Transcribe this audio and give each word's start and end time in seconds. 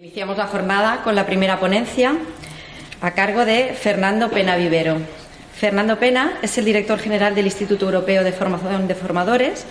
Iniciamos 0.00 0.38
la 0.38 0.46
jornada 0.46 1.02
con 1.02 1.16
la 1.16 1.26
primera 1.26 1.58
ponencia 1.58 2.14
a 3.00 3.14
cargo 3.14 3.44
de 3.44 3.74
Fernando 3.74 4.30
Pena 4.30 4.54
Vivero. 4.54 4.98
Fernando 5.56 5.98
Pena 5.98 6.38
es 6.40 6.56
el 6.56 6.66
director 6.66 7.00
general 7.00 7.34
del 7.34 7.46
Instituto 7.46 7.86
Europeo 7.86 8.22
de 8.22 8.30
Formación 8.30 8.86
de 8.86 8.94
Formadores, 8.94 9.66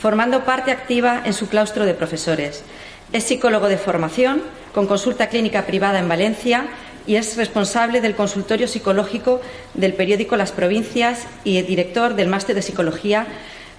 formando 0.00 0.46
parte 0.46 0.70
activa 0.70 1.20
en 1.26 1.34
su 1.34 1.50
claustro 1.50 1.84
de 1.84 1.92
profesores. 1.92 2.64
Es 3.12 3.24
psicólogo 3.24 3.68
de 3.68 3.76
formación, 3.76 4.42
con 4.72 4.86
consulta 4.86 5.26
clínica 5.26 5.66
privada 5.66 5.98
en 5.98 6.08
Valencia 6.08 6.68
y 7.06 7.16
es 7.16 7.36
responsable 7.36 8.00
del 8.00 8.16
consultorio 8.16 8.68
psicológico 8.68 9.42
del 9.74 9.92
periódico 9.92 10.38
Las 10.38 10.52
Provincias 10.52 11.26
y 11.44 11.60
director 11.60 12.14
del 12.14 12.28
máster 12.28 12.56
de 12.56 12.62
psicología 12.62 13.26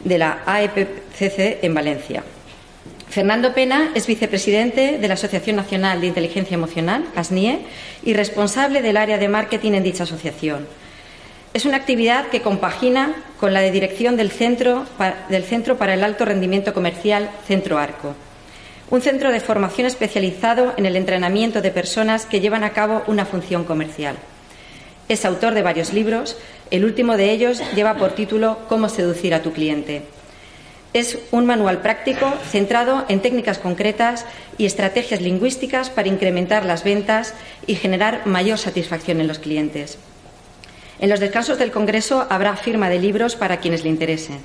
de 0.03 0.19
la 0.19 0.43
AEPCC 0.45 1.63
en 1.63 1.73
Valencia. 1.73 2.23
Fernando 3.09 3.53
Pena 3.53 3.91
es 3.95 4.05
vicepresidente 4.05 4.97
de 4.97 5.07
la 5.07 5.13
Asociación 5.13 5.55
Nacional 5.55 6.01
de 6.01 6.07
Inteligencia 6.07 6.55
Emocional, 6.55 7.05
ASNIE, 7.15 7.59
y 8.03 8.13
responsable 8.13 8.81
del 8.81 8.97
área 8.97 9.17
de 9.17 9.29
marketing 9.29 9.73
en 9.73 9.83
dicha 9.83 10.03
asociación. 10.03 10.67
Es 11.53 11.65
una 11.65 11.77
actividad 11.77 12.27
que 12.27 12.41
compagina 12.41 13.15
con 13.39 13.53
la 13.53 13.61
de 13.61 13.71
dirección 13.71 14.17
del 14.17 14.29
Centro, 14.29 14.85
del 15.29 15.43
Centro 15.43 15.77
para 15.77 15.93
el 15.93 16.03
Alto 16.03 16.25
Rendimiento 16.25 16.73
Comercial 16.73 17.31
Centro 17.47 17.77
Arco, 17.79 18.13
un 18.89 19.01
centro 19.01 19.31
de 19.31 19.39
formación 19.39 19.87
especializado 19.87 20.73
en 20.77 20.85
el 20.85 20.95
entrenamiento 20.95 21.61
de 21.61 21.71
personas 21.71 22.25
que 22.25 22.41
llevan 22.41 22.63
a 22.63 22.71
cabo 22.71 23.03
una 23.07 23.25
función 23.25 23.63
comercial. 23.63 24.17
Es 25.07 25.23
autor 25.23 25.53
de 25.53 25.63
varios 25.63 25.93
libros, 25.93 26.37
el 26.69 26.83
último 26.83 27.15
de 27.15 27.31
ellos 27.31 27.61
lleva 27.73 27.95
por 27.95 28.11
título 28.11 28.59
Cómo 28.67 28.89
seducir 28.89 29.33
a 29.33 29.41
tu 29.41 29.53
cliente. 29.53 30.03
Es 30.97 31.19
un 31.29 31.45
manual 31.45 31.81
práctico 31.81 32.33
centrado 32.49 33.05
en 33.07 33.19
técnicas 33.19 33.59
concretas 33.59 34.25
y 34.57 34.65
estrategias 34.65 35.21
lingüísticas 35.21 35.91
para 35.91 36.07
incrementar 36.07 36.65
las 36.65 36.83
ventas 36.83 37.35
y 37.67 37.75
generar 37.75 38.25
mayor 38.25 38.57
satisfacción 38.57 39.21
en 39.21 39.27
los 39.27 39.37
clientes. 39.37 39.99
En 40.99 41.11
los 41.11 41.19
descansos 41.19 41.59
del 41.59 41.69
Congreso 41.69 42.25
habrá 42.31 42.55
firma 42.55 42.89
de 42.89 42.97
libros 42.97 43.35
para 43.35 43.57
quienes 43.57 43.83
le 43.83 43.91
interesen 43.91 44.39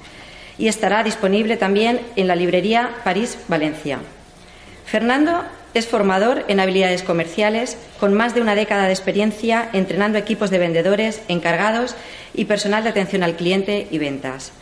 y 0.58 0.68
estará 0.68 1.02
disponible 1.02 1.56
también 1.56 2.02
en 2.16 2.28
la 2.28 2.36
librería 2.36 2.96
París 3.02 3.38
Valencia. 3.48 4.00
Fernando 4.84 5.44
es 5.72 5.86
formador 5.86 6.44
en 6.48 6.60
habilidades 6.60 7.02
comerciales 7.02 7.78
con 7.98 8.12
más 8.12 8.34
de 8.34 8.42
una 8.42 8.54
década 8.54 8.84
de 8.84 8.92
experiencia 8.92 9.70
entrenando 9.72 10.18
equipos 10.18 10.50
de 10.50 10.58
vendedores, 10.58 11.22
encargados 11.28 11.96
y 12.34 12.44
personal 12.44 12.84
de 12.84 12.90
atención 12.90 13.22
al 13.22 13.36
cliente 13.36 13.88
y 13.90 13.96
ventas. 13.96 14.52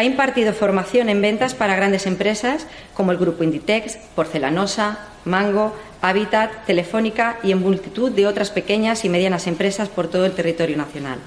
Ha 0.00 0.04
impartido 0.04 0.54
formación 0.54 1.10
en 1.10 1.20
ventas 1.20 1.52
para 1.52 1.76
grandes 1.76 2.06
empresas 2.06 2.66
como 2.94 3.12
el 3.12 3.18
Grupo 3.18 3.44
Inditex, 3.44 3.98
Porcelanosa, 4.14 4.98
Mango, 5.26 5.76
Habitat, 6.00 6.64
Telefónica 6.64 7.38
y 7.42 7.52
en 7.52 7.60
multitud 7.60 8.10
de 8.10 8.26
otras 8.26 8.48
pequeñas 8.48 9.04
y 9.04 9.10
medianas 9.10 9.46
empresas 9.46 9.90
por 9.90 10.08
todo 10.08 10.24
el 10.24 10.32
territorio 10.32 10.78
nacional. 10.78 11.18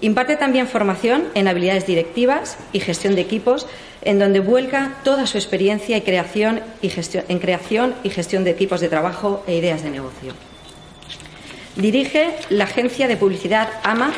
Imparte 0.00 0.36
también 0.36 0.68
formación 0.68 1.24
en 1.34 1.48
habilidades 1.48 1.86
directivas 1.86 2.56
y 2.72 2.80
gestión 2.80 3.14
de 3.14 3.20
equipos, 3.20 3.66
en 4.00 4.18
donde 4.18 4.40
vuelca 4.40 4.94
toda 5.04 5.26
su 5.26 5.36
experiencia 5.36 5.98
y 5.98 6.00
creación 6.00 6.62
en 6.80 7.38
creación 7.40 7.94
y 8.02 8.08
gestión 8.08 8.42
de 8.44 8.52
equipos 8.52 8.80
de 8.80 8.88
trabajo 8.88 9.44
e 9.46 9.54
ideas 9.54 9.82
de 9.82 9.90
negocio. 9.90 10.32
Dirige 11.76 12.30
la 12.48 12.64
agencia 12.64 13.06
de 13.06 13.18
publicidad 13.18 13.68
AMA 13.82 14.14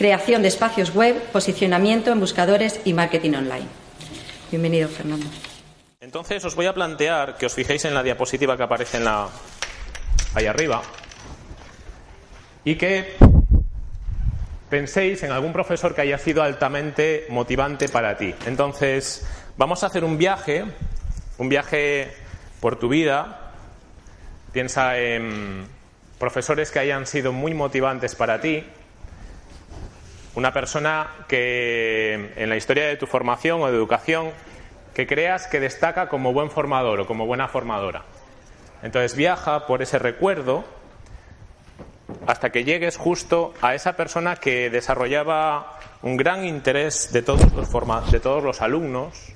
creación 0.00 0.40
de 0.40 0.48
espacios 0.48 0.94
web, 0.94 1.14
posicionamiento 1.24 2.10
en 2.10 2.20
buscadores 2.20 2.80
y 2.86 2.94
marketing 2.94 3.34
online. 3.34 3.66
Bienvenido, 4.50 4.88
Fernando. 4.88 5.26
Entonces 6.00 6.42
os 6.42 6.54
voy 6.54 6.64
a 6.64 6.72
plantear 6.72 7.36
que 7.36 7.44
os 7.44 7.52
fijéis 7.52 7.84
en 7.84 7.92
la 7.92 8.02
diapositiva 8.02 8.56
que 8.56 8.62
aparece 8.62 8.96
en 8.96 9.04
la 9.04 9.28
ahí 10.34 10.46
arriba 10.46 10.80
y 12.64 12.76
que 12.76 13.12
penséis 14.70 15.22
en 15.22 15.32
algún 15.32 15.52
profesor 15.52 15.94
que 15.94 16.00
haya 16.00 16.16
sido 16.16 16.42
altamente 16.42 17.26
motivante 17.28 17.90
para 17.90 18.16
ti. 18.16 18.34
Entonces, 18.46 19.28
vamos 19.58 19.84
a 19.84 19.88
hacer 19.88 20.02
un 20.02 20.16
viaje, 20.16 20.64
un 21.36 21.50
viaje 21.50 22.10
por 22.60 22.78
tu 22.78 22.88
vida. 22.88 23.52
Piensa 24.50 24.98
en 24.98 25.66
profesores 26.18 26.70
que 26.70 26.78
hayan 26.78 27.06
sido 27.06 27.34
muy 27.34 27.52
motivantes 27.52 28.14
para 28.14 28.40
ti, 28.40 28.64
una 30.40 30.54
persona 30.54 31.10
que 31.28 32.32
en 32.34 32.48
la 32.48 32.56
historia 32.56 32.86
de 32.86 32.96
tu 32.96 33.06
formación 33.06 33.60
o 33.60 33.66
de 33.66 33.76
educación 33.76 34.30
que 34.94 35.06
creas 35.06 35.46
que 35.46 35.60
destaca 35.60 36.08
como 36.08 36.32
buen 36.32 36.50
formador 36.50 37.00
o 37.00 37.06
como 37.06 37.26
buena 37.26 37.46
formadora. 37.46 38.04
Entonces 38.82 39.14
viaja 39.14 39.66
por 39.66 39.82
ese 39.82 39.98
recuerdo 39.98 40.64
hasta 42.26 42.48
que 42.48 42.64
llegues 42.64 42.96
justo 42.96 43.52
a 43.60 43.74
esa 43.74 43.96
persona 43.96 44.36
que 44.36 44.70
desarrollaba 44.70 45.78
un 46.00 46.16
gran 46.16 46.46
interés 46.46 47.12
de 47.12 47.20
todos 47.20 47.52
los, 47.52 48.10
de 48.10 48.20
todos 48.20 48.42
los 48.42 48.62
alumnos 48.62 49.34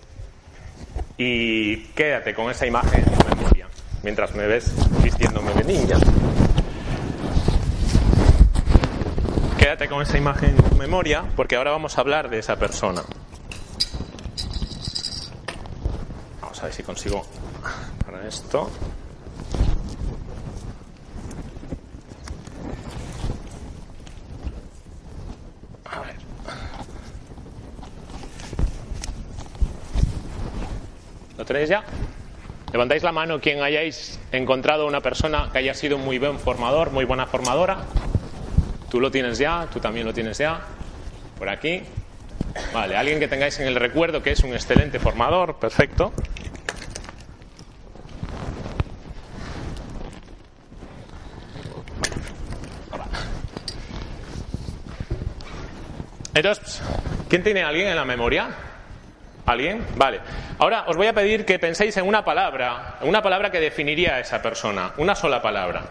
y 1.19 1.84
quédate 1.88 2.32
con 2.34 2.50
esa 2.50 2.66
imagen 2.66 3.04
en 3.06 3.14
tu 3.14 3.28
memoria 3.37 3.69
mientras 4.03 4.34
me 4.34 4.47
ves 4.47 4.72
vistiéndome 5.03 5.53
de 5.53 5.64
ninja. 5.64 5.98
Quédate 9.64 9.88
con 9.88 10.02
esa 10.02 10.19
imagen 10.19 10.50
en 10.50 10.56
tu 10.62 10.76
memoria 10.76 11.25
porque 11.36 11.56
ahora 11.56 11.70
vamos 11.70 11.97
a 11.97 12.02
hablar 12.02 12.28
de 12.28 12.38
esa 12.38 12.56
persona. 12.56 13.02
Vamos 16.42 16.60
a 16.60 16.64
ver 16.66 16.75
si 16.75 16.82
consigo 16.82 17.25
para 18.04 18.28
esto. 18.28 18.70
¿Lo 31.38 31.44
tenéis 31.46 31.70
ya? 31.70 31.84
Levantáis 32.70 33.02
la 33.02 33.12
mano 33.12 33.41
quien 33.41 33.62
hayáis 33.62 34.20
encontrado 34.31 34.86
una 34.86 35.00
persona 35.00 35.48
que 35.50 35.56
haya 35.56 35.72
sido 35.72 35.96
muy 35.96 36.19
buen 36.19 36.38
formador, 36.38 36.91
muy 36.91 37.06
buena 37.06 37.25
formadora. 37.25 37.86
Tú 38.94 39.00
lo 39.00 39.10
tienes 39.10 39.38
ya, 39.38 39.66
tú 39.72 39.81
también 39.81 40.06
lo 40.06 40.15
tienes 40.15 40.38
ya. 40.38 40.60
Por 41.37 41.49
aquí. 41.49 41.82
Vale, 42.72 42.97
alguien 42.97 43.19
que 43.19 43.27
tengáis 43.27 43.59
en 43.59 43.66
el 43.66 43.75
recuerdo 43.75 44.22
que 44.22 44.31
es 44.31 44.44
un 44.44 44.53
excelente 44.53 45.00
formador, 45.00 45.56
perfecto. 45.56 46.12
Entonces, 56.32 56.81
¿quién 57.28 57.43
tiene 57.43 57.65
a 57.65 57.69
alguien 57.71 57.88
en 57.88 57.97
la 57.97 58.05
memoria? 58.05 58.47
¿Alguien? 59.44 59.84
Vale. 59.97 60.21
Ahora 60.61 60.84
os 60.87 60.97
voy 60.97 61.09
a 61.09 61.12
pedir 61.12 61.44
que 61.44 61.59
penséis 61.59 61.97
en 61.97 62.06
una 62.06 62.25
palabra, 62.25 62.99
una 63.00 63.21
palabra 63.21 63.50
que 63.50 63.59
definiría 63.59 64.15
a 64.15 64.21
esa 64.21 64.41
persona, 64.41 64.93
una 64.99 65.16
sola 65.16 65.43
palabra. 65.43 65.82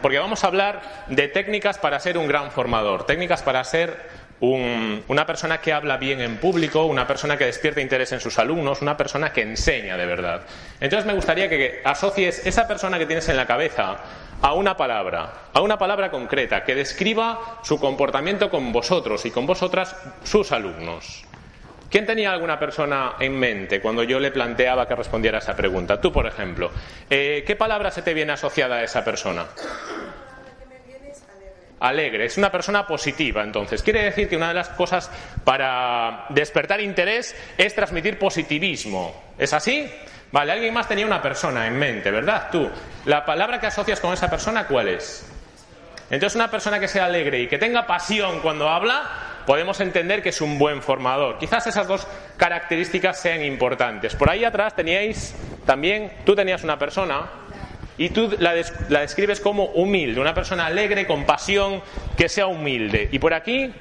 Porque 0.00 0.18
vamos 0.18 0.44
a 0.44 0.46
hablar 0.46 0.82
de 1.08 1.28
técnicas 1.28 1.78
para 1.78 2.00
ser 2.00 2.18
un 2.18 2.26
gran 2.26 2.50
formador, 2.50 3.04
técnicas 3.04 3.42
para 3.42 3.62
ser 3.64 4.24
una 4.40 5.26
persona 5.26 5.58
que 5.60 5.72
habla 5.72 5.96
bien 5.96 6.20
en 6.20 6.36
público, 6.36 6.84
una 6.84 7.06
persona 7.06 7.36
que 7.36 7.46
despierta 7.46 7.80
interés 7.80 8.12
en 8.12 8.20
sus 8.20 8.38
alumnos, 8.38 8.82
una 8.82 8.96
persona 8.96 9.32
que 9.32 9.42
enseña 9.42 9.96
de 9.96 10.06
verdad. 10.06 10.42
Entonces 10.80 11.06
me 11.06 11.14
gustaría 11.14 11.48
que 11.48 11.80
asocies 11.84 12.46
esa 12.46 12.66
persona 12.68 12.98
que 12.98 13.06
tienes 13.06 13.28
en 13.28 13.36
la 13.36 13.46
cabeza 13.46 13.96
a 14.42 14.52
una 14.52 14.76
palabra, 14.76 15.32
a 15.52 15.60
una 15.60 15.78
palabra 15.78 16.10
concreta, 16.10 16.64
que 16.64 16.74
describa 16.74 17.58
su 17.62 17.78
comportamiento 17.78 18.50
con 18.50 18.72
vosotros 18.72 19.24
y 19.24 19.30
con 19.30 19.46
vosotras, 19.46 19.96
sus 20.24 20.52
alumnos. 20.52 21.24
¿Quién 21.94 22.06
tenía 22.06 22.32
alguna 22.32 22.58
persona 22.58 23.12
en 23.20 23.38
mente 23.38 23.80
cuando 23.80 24.02
yo 24.02 24.18
le 24.18 24.32
planteaba 24.32 24.88
que 24.88 24.96
respondiera 24.96 25.38
a 25.38 25.40
esa 25.40 25.54
pregunta? 25.54 26.00
Tú, 26.00 26.10
por 26.10 26.26
ejemplo. 26.26 26.72
Eh, 27.08 27.44
¿Qué 27.46 27.54
palabra 27.54 27.92
se 27.92 28.02
te 28.02 28.12
viene 28.12 28.32
asociada 28.32 28.78
a 28.78 28.82
esa 28.82 29.04
persona? 29.04 29.46
Alegre, 31.78 32.24
es 32.24 32.36
una 32.36 32.50
persona 32.50 32.84
positiva, 32.84 33.44
entonces. 33.44 33.80
Quiere 33.80 34.02
decir 34.02 34.28
que 34.28 34.36
una 34.36 34.48
de 34.48 34.54
las 34.54 34.70
cosas 34.70 35.08
para 35.44 36.26
despertar 36.30 36.80
interés 36.80 37.36
es 37.56 37.72
transmitir 37.76 38.18
positivismo. 38.18 39.14
¿Es 39.38 39.52
así? 39.52 39.88
Vale, 40.32 40.50
alguien 40.50 40.74
más 40.74 40.88
tenía 40.88 41.06
una 41.06 41.22
persona 41.22 41.68
en 41.68 41.78
mente, 41.78 42.10
¿verdad? 42.10 42.48
Tú. 42.50 42.68
¿La 43.04 43.24
palabra 43.24 43.60
que 43.60 43.68
asocias 43.68 44.00
con 44.00 44.12
esa 44.12 44.28
persona 44.28 44.66
cuál 44.66 44.88
es? 44.88 45.30
Entonces, 46.10 46.34
una 46.34 46.50
persona 46.50 46.80
que 46.80 46.88
sea 46.88 47.04
alegre 47.04 47.42
y 47.42 47.46
que 47.46 47.58
tenga 47.58 47.86
pasión 47.86 48.40
cuando 48.40 48.68
habla, 48.68 49.33
podemos 49.46 49.80
entender 49.80 50.22
que 50.22 50.30
es 50.30 50.40
un 50.40 50.58
buen 50.58 50.82
formador. 50.82 51.38
Quizás 51.38 51.66
esas 51.66 51.86
dos 51.86 52.06
características 52.36 53.20
sean 53.20 53.44
importantes. 53.44 54.14
Por 54.14 54.30
ahí 54.30 54.44
atrás 54.44 54.74
teníais 54.74 55.34
también, 55.66 56.12
tú 56.24 56.34
tenías 56.34 56.64
una 56.64 56.78
persona 56.78 57.30
y 57.96 58.10
tú 58.10 58.34
la, 58.38 58.54
describes 58.54 59.40
como 59.40 59.66
humilde, 59.66 60.20
una 60.20 60.34
persona 60.34 60.66
alegre, 60.66 61.06
con 61.06 61.24
pasión, 61.24 61.82
que 62.16 62.28
sea 62.28 62.46
humilde. 62.46 63.08
Y 63.12 63.18
por 63.18 63.34
aquí 63.34 63.72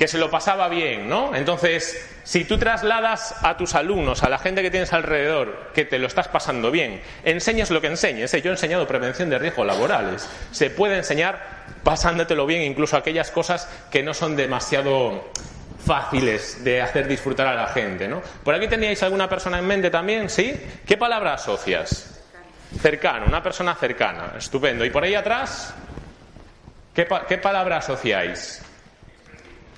que 0.00 0.08
se 0.08 0.16
lo 0.16 0.30
pasaba 0.30 0.70
bien, 0.70 1.10
¿no? 1.10 1.36
Entonces, 1.36 2.10
si 2.22 2.46
tú 2.46 2.56
trasladas 2.56 3.34
a 3.42 3.58
tus 3.58 3.74
alumnos, 3.74 4.22
a 4.22 4.30
la 4.30 4.38
gente 4.38 4.62
que 4.62 4.70
tienes 4.70 4.94
alrededor, 4.94 5.72
que 5.74 5.84
te 5.84 5.98
lo 5.98 6.06
estás 6.06 6.26
pasando 6.26 6.70
bien, 6.70 7.02
enseñes 7.22 7.70
lo 7.70 7.82
que 7.82 7.88
enseñes. 7.88 8.32
¿eh? 8.32 8.40
Yo 8.40 8.48
he 8.48 8.54
enseñado 8.54 8.86
prevención 8.86 9.28
de 9.28 9.38
riesgos 9.38 9.66
laborales. 9.66 10.26
Se 10.52 10.70
puede 10.70 10.96
enseñar 10.96 11.59
pasándotelo 11.82 12.46
bien, 12.46 12.62
incluso 12.62 12.96
aquellas 12.96 13.30
cosas 13.30 13.68
que 13.90 14.02
no 14.02 14.14
son 14.14 14.36
demasiado 14.36 15.30
fáciles 15.84 16.62
de 16.62 16.82
hacer 16.82 17.08
disfrutar 17.08 17.46
a 17.46 17.54
la 17.54 17.66
gente, 17.68 18.06
¿no? 18.06 18.22
Por 18.44 18.54
aquí 18.54 18.68
teníais 18.68 19.02
alguna 19.02 19.28
persona 19.28 19.58
en 19.58 19.66
mente 19.66 19.90
también, 19.90 20.28
¿sí? 20.28 20.54
¿Qué 20.86 20.96
palabra 20.96 21.34
asocias? 21.34 22.22
Cercano, 22.80 23.26
una 23.26 23.42
persona 23.42 23.74
cercana, 23.74 24.34
estupendo. 24.38 24.84
¿Y 24.84 24.90
por 24.90 25.02
ahí 25.02 25.14
atrás? 25.14 25.74
¿Qué, 26.94 27.06
qué 27.28 27.38
palabra 27.38 27.78
asociáis? 27.78 28.62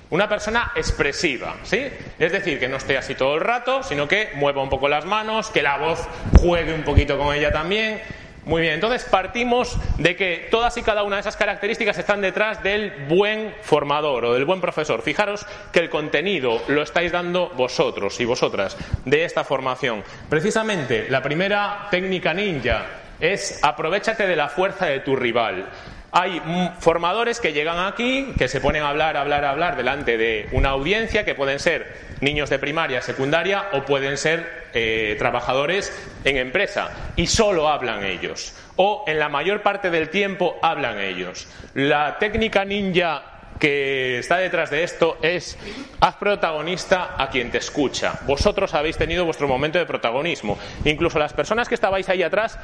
Una 0.09 0.29
persona 0.29 0.73
expresiva, 0.75 1.55
¿sí? 1.63 1.87
Es 2.19 2.31
decir, 2.31 2.59
que 2.59 2.67
no 2.67 2.77
esté 2.77 2.97
así 2.97 3.15
todo 3.15 3.33
el 3.35 3.41
rato, 3.41 3.81
sino 3.81 4.07
que 4.07 4.29
mueva 4.35 4.61
un 4.61 4.69
poco 4.69 4.87
las 4.87 5.05
manos, 5.05 5.49
que 5.49 5.63
la 5.63 5.77
voz 5.77 6.07
juegue 6.39 6.73
un 6.73 6.83
poquito 6.83 7.17
con 7.17 7.33
ella 7.35 7.51
también. 7.51 7.99
Muy 8.45 8.61
bien, 8.61 8.73
entonces 8.73 9.05
partimos 9.05 9.77
de 9.97 10.17
que 10.17 10.49
todas 10.51 10.75
y 10.75 10.83
cada 10.83 11.03
una 11.03 11.15
de 11.15 11.21
esas 11.21 11.37
características 11.37 11.97
están 11.97 12.19
detrás 12.19 12.61
del 12.61 12.91
buen 13.07 13.55
formador 13.61 14.25
o 14.25 14.33
del 14.33 14.43
buen 14.43 14.59
profesor. 14.59 15.01
Fijaros 15.01 15.45
que 15.71 15.79
el 15.79 15.89
contenido 15.89 16.61
lo 16.67 16.81
estáis 16.81 17.13
dando 17.13 17.49
vosotros 17.51 18.19
y 18.19 18.25
vosotras 18.25 18.75
de 19.05 19.23
esta 19.23 19.45
formación. 19.45 20.03
Precisamente 20.29 21.07
la 21.09 21.21
primera 21.21 21.87
técnica 21.89 22.33
ninja 22.33 22.85
es 23.17 23.63
aprovechate 23.63 24.27
de 24.27 24.35
la 24.35 24.49
fuerza 24.49 24.87
de 24.87 24.99
tu 24.99 25.15
rival. 25.15 25.69
Hay 26.15 26.41
formadores 26.79 27.39
que 27.39 27.53
llegan 27.53 27.79
aquí, 27.79 28.33
que 28.37 28.47
se 28.47 28.61
ponen 28.61 28.83
a 28.83 28.89
hablar, 28.89 29.17
hablar, 29.17 29.43
hablar 29.45 29.75
delante 29.75 30.15
de 30.15 30.47
una 30.51 30.69
audiencia, 30.69 31.25
que 31.25 31.33
pueden 31.33 31.57
ser 31.57 31.91
niños 32.21 32.51
de 32.51 32.59
primaria, 32.59 33.01
secundaria 33.01 33.69
o 33.73 33.81
pueden 33.81 34.17
ser 34.19 34.69
eh, 34.75 35.15
trabajadores 35.17 35.91
en 36.23 36.37
empresa, 36.37 36.91
y 37.15 37.25
solo 37.25 37.67
hablan 37.67 38.03
ellos. 38.03 38.55
O 38.75 39.05
en 39.07 39.17
la 39.17 39.27
mayor 39.27 39.63
parte 39.63 39.89
del 39.89 40.09
tiempo 40.09 40.59
hablan 40.61 40.99
ellos. 40.99 41.47
La 41.73 42.19
técnica 42.19 42.63
ninja 42.63 43.23
que 43.59 44.19
está 44.19 44.37
detrás 44.37 44.69
de 44.69 44.83
esto 44.83 45.17
es 45.21 45.57
haz 45.99 46.15
protagonista 46.15 47.15
a 47.17 47.29
quien 47.29 47.49
te 47.49 47.57
escucha. 47.59 48.19
Vosotros 48.27 48.73
habéis 48.73 48.97
tenido 48.97 49.25
vuestro 49.25 49.47
momento 49.47 49.79
de 49.79 49.85
protagonismo. 49.85 50.59
Incluso 50.85 51.17
las 51.17 51.33
personas 51.33 51.69
que 51.69 51.75
estabais 51.75 52.09
ahí 52.09 52.23
atrás 52.23 52.59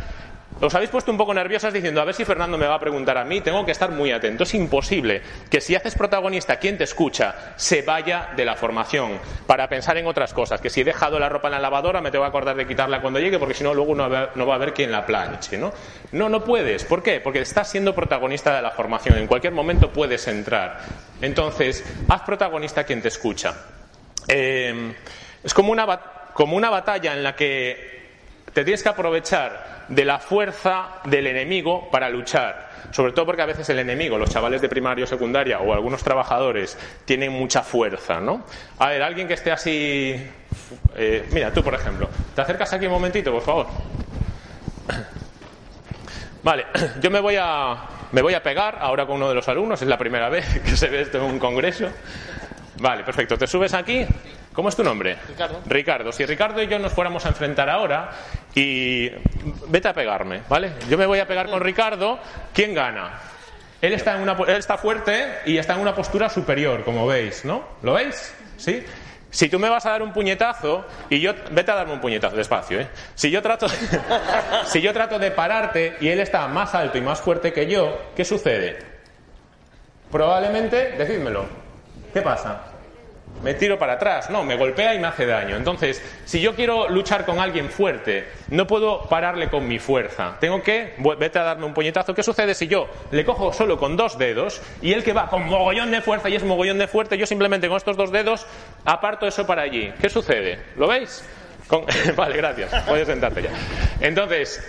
os 0.61 0.75
habéis 0.75 0.91
puesto 0.91 1.11
un 1.11 1.17
poco 1.17 1.33
nerviosas 1.33 1.73
diciendo, 1.73 2.01
a 2.01 2.05
ver 2.05 2.13
si 2.13 2.25
Fernando 2.25 2.57
me 2.57 2.67
va 2.67 2.75
a 2.75 2.79
preguntar 2.79 3.17
a 3.17 3.23
mí, 3.23 3.41
tengo 3.41 3.65
que 3.65 3.71
estar 3.71 3.91
muy 3.91 4.11
atento. 4.11 4.43
Es 4.43 4.53
imposible 4.53 5.21
que 5.49 5.61
si 5.61 5.75
haces 5.75 5.95
protagonista 5.95 6.57
quien 6.57 6.77
te 6.77 6.83
escucha, 6.83 7.53
se 7.55 7.81
vaya 7.81 8.29
de 8.35 8.45
la 8.45 8.55
formación 8.55 9.19
para 9.47 9.69
pensar 9.69 9.97
en 9.97 10.07
otras 10.07 10.33
cosas. 10.33 10.59
Que 10.59 10.69
si 10.69 10.81
he 10.81 10.83
dejado 10.83 11.17
la 11.17 11.29
ropa 11.29 11.47
en 11.47 11.53
la 11.53 11.59
lavadora, 11.59 12.01
me 12.01 12.11
tengo 12.11 12.25
que 12.25 12.29
acordar 12.29 12.55
de 12.55 12.67
quitarla 12.67 13.01
cuando 13.01 13.19
llegue, 13.19 13.39
porque 13.39 13.53
si 13.53 13.63
no, 13.63 13.73
luego 13.73 13.95
no 13.95 14.09
va, 14.09 14.53
a 14.53 14.55
haber 14.55 14.73
quien 14.73 14.91
la 14.91 15.05
planche. 15.05 15.57
¿no? 15.57 15.71
no, 16.11 16.27
no 16.27 16.43
puedes. 16.43 16.83
¿Por 16.83 17.01
qué? 17.03 17.21
Porque 17.21 17.39
estás 17.39 17.69
siendo 17.69 17.95
protagonista 17.95 18.55
de 18.55 18.61
la 18.61 18.71
formación. 18.71 19.17
En 19.17 19.27
cualquier 19.27 19.53
momento 19.53 19.91
puedes 19.91 20.27
entrar. 20.27 20.79
Entonces, 21.21 21.83
haz 22.07 22.21
protagonista 22.23 22.83
quien 22.83 23.01
te 23.01 23.07
escucha. 23.07 23.55
Eh, 24.27 24.93
es 25.43 25.53
como 25.53 25.71
una, 25.71 25.85
como 26.33 26.57
una 26.57 26.69
batalla 26.69 27.13
en 27.13 27.23
la 27.23 27.35
que 27.35 27.98
te 28.59 28.65
tienes 28.65 28.83
que 28.83 28.89
aprovechar 28.89 29.85
de 29.87 30.03
la 30.03 30.19
fuerza 30.19 30.99
del 31.05 31.27
enemigo 31.27 31.89
para 31.89 32.09
luchar. 32.09 32.67
Sobre 32.91 33.13
todo 33.13 33.25
porque 33.25 33.41
a 33.41 33.45
veces 33.45 33.69
el 33.69 33.79
enemigo, 33.79 34.17
los 34.17 34.29
chavales 34.29 34.61
de 34.61 34.67
primaria 34.67 35.05
o 35.05 35.07
secundaria 35.07 35.61
o 35.61 35.71
algunos 35.71 36.03
trabajadores, 36.03 36.77
tienen 37.05 37.31
mucha 37.31 37.63
fuerza, 37.63 38.19
¿no? 38.19 38.43
A 38.79 38.89
ver, 38.89 39.01
alguien 39.01 39.29
que 39.29 39.35
esté 39.35 39.53
así. 39.53 40.29
Eh, 40.93 41.29
mira, 41.31 41.53
tú 41.53 41.63
por 41.63 41.73
ejemplo. 41.73 42.09
¿Te 42.35 42.41
acercas 42.41 42.73
aquí 42.73 42.85
un 42.85 42.91
momentito, 42.91 43.31
por 43.31 43.43
favor? 43.43 43.67
Vale, 46.43 46.65
yo 47.01 47.09
me 47.09 47.21
voy 47.21 47.37
a, 47.39 47.77
me 48.11 48.21
voy 48.21 48.33
a 48.33 48.43
pegar 48.43 48.77
ahora 48.81 49.05
con 49.05 49.15
uno 49.15 49.29
de 49.29 49.35
los 49.35 49.47
alumnos, 49.47 49.81
es 49.81 49.87
la 49.87 49.97
primera 49.97 50.27
vez 50.35 50.59
que 50.65 50.75
se 50.75 50.89
ve 50.89 50.99
esto 50.99 51.19
en 51.19 51.23
un 51.23 51.39
congreso. 51.39 51.87
Vale, 52.81 53.05
perfecto. 53.05 53.37
¿Te 53.37 53.47
subes 53.47 53.73
aquí? 53.73 54.05
¿Cómo 54.53 54.69
es 54.69 54.75
tu 54.75 54.83
nombre? 54.83 55.17
Ricardo. 55.27 55.61
Ricardo. 55.65 56.11
Si 56.11 56.25
Ricardo 56.25 56.61
y 56.61 56.67
yo 56.67 56.79
nos 56.79 56.91
fuéramos 56.91 57.25
a 57.25 57.29
enfrentar 57.29 57.69
ahora 57.69 58.09
y 58.55 59.09
vete 59.67 59.87
a 59.87 59.93
pegarme, 59.93 60.41
¿vale? 60.49 60.73
Yo 60.89 60.97
me 60.97 61.05
voy 61.05 61.19
a 61.19 61.27
pegar 61.27 61.49
con 61.49 61.61
Ricardo, 61.61 62.19
¿quién 62.53 62.73
gana? 62.73 63.19
Él 63.81 63.93
está, 63.93 64.15
en 64.15 64.21
una, 64.21 64.33
él 64.47 64.57
está 64.57 64.77
fuerte 64.77 65.39
y 65.45 65.57
está 65.57 65.75
en 65.75 65.81
una 65.81 65.95
postura 65.95 66.29
superior, 66.29 66.83
como 66.83 67.07
veis, 67.07 67.45
¿no? 67.45 67.63
¿Lo 67.81 67.93
veis? 67.93 68.33
¿Sí? 68.57 68.83
Si 69.31 69.47
tú 69.47 69.59
me 69.59 69.69
vas 69.69 69.85
a 69.85 69.91
dar 69.91 70.01
un 70.01 70.11
puñetazo 70.11 70.85
y 71.09 71.19
yo 71.19 71.33
vete 71.51 71.71
a 71.71 71.75
darme 71.75 71.93
un 71.93 72.01
puñetazo 72.01 72.35
despacio, 72.35 72.81
¿eh? 72.81 72.87
Si 73.13 73.29
yo 73.29 73.41
trato 73.41 73.67
si 74.65 74.81
yo 74.81 74.91
trato 74.91 75.19
de 75.19 75.31
pararte 75.31 75.95
y 76.01 76.09
él 76.09 76.19
está 76.19 76.47
más 76.47 76.73
alto 76.73 76.97
y 76.97 77.01
más 77.01 77.21
fuerte 77.21 77.53
que 77.53 77.67
yo, 77.67 78.11
¿qué 78.15 78.25
sucede? 78.25 78.79
Probablemente, 80.11 80.95
decídmelo. 80.97 81.45
¿Qué 82.11 82.21
pasa? 82.21 82.59
Me 83.43 83.53
tiro 83.53 83.79
para 83.79 83.93
atrás, 83.93 84.29
no, 84.29 84.43
me 84.43 84.55
golpea 84.55 84.93
y 84.93 84.99
me 84.99 85.07
hace 85.07 85.25
daño. 85.25 85.55
Entonces, 85.55 86.01
si 86.25 86.41
yo 86.41 86.55
quiero 86.55 86.89
luchar 86.89 87.25
con 87.25 87.39
alguien 87.39 87.69
fuerte, 87.69 88.27
no 88.49 88.67
puedo 88.67 89.07
pararle 89.07 89.49
con 89.49 89.67
mi 89.67 89.79
fuerza. 89.79 90.37
Tengo 90.39 90.61
que, 90.61 90.93
vete 91.17 91.39
a 91.39 91.43
darme 91.43 91.65
un 91.65 91.73
puñetazo. 91.73 92.13
¿Qué 92.13 92.23
sucede 92.23 92.53
si 92.53 92.67
yo 92.67 92.89
le 93.11 93.25
cojo 93.25 93.53
solo 93.53 93.77
con 93.77 93.95
dos 93.95 94.17
dedos 94.17 94.61
y 94.81 94.93
él 94.93 95.03
que 95.03 95.13
va 95.13 95.29
con 95.29 95.45
mogollón 95.45 95.91
de 95.91 96.01
fuerza 96.01 96.29
y 96.29 96.35
es 96.35 96.43
mogollón 96.43 96.77
de 96.77 96.87
fuerte, 96.87 97.17
yo 97.17 97.25
simplemente 97.25 97.67
con 97.67 97.77
estos 97.77 97.97
dos 97.97 98.11
dedos 98.11 98.45
aparto 98.85 99.27
eso 99.27 99.45
para 99.45 99.61
allí? 99.61 99.93
¿Qué 100.01 100.09
sucede? 100.09 100.59
¿Lo 100.75 100.87
veis? 100.87 101.23
vale, 102.15 102.37
gracias. 102.37 102.83
Puedes 102.83 103.07
sentarte 103.07 103.43
ya. 103.43 103.51
Entonces, 104.01 104.61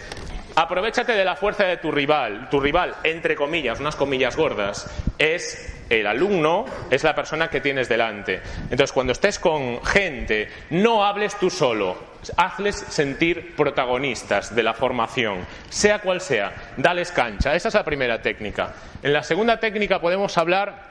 Aprovechate 0.57 1.13
de 1.13 1.25
la 1.25 1.37
fuerza 1.37 1.65
de 1.65 1.77
tu 1.77 1.91
rival. 1.93 2.49
Tu 2.51 2.61
rival, 2.61 2.95
entre 3.05 3.37
comillas, 3.37 3.81
unas 3.81 3.97
comillas 3.97 4.37
gordas, 4.37 4.91
es 5.17 5.80
el 5.91 6.07
alumno, 6.07 6.65
es 6.89 7.03
la 7.05 7.15
persona 7.15 7.51
que 7.51 7.61
tienes 7.61 7.89
delante. 7.89 8.41
Entonces, 8.63 8.93
cuando 8.93 9.13
estés 9.13 9.39
con 9.39 9.85
gente, 9.85 10.49
no 10.71 11.05
hables 11.05 11.37
tú 11.39 11.51
solo. 11.51 12.11
Hazles 12.37 12.77
sentir 12.77 13.57
protagonistas 13.57 14.55
de 14.55 14.63
la 14.63 14.75
formación, 14.75 15.45
sea 15.69 15.99
cual 15.99 16.21
sea. 16.21 16.53
Dales 16.77 17.11
cancha. 17.11 17.55
Esa 17.55 17.69
es 17.69 17.75
la 17.75 17.85
primera 17.85 18.23
técnica. 18.23 18.73
En 19.03 19.13
la 19.13 19.23
segunda 19.23 19.59
técnica 19.59 20.01
podemos 20.01 20.39
hablar 20.39 20.91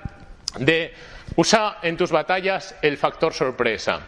de 0.57 0.94
usa 1.36 1.78
en 1.81 1.96
tus 1.96 2.12
batallas 2.12 2.75
el 2.82 2.98
factor 2.98 3.34
sorpresa. 3.34 4.01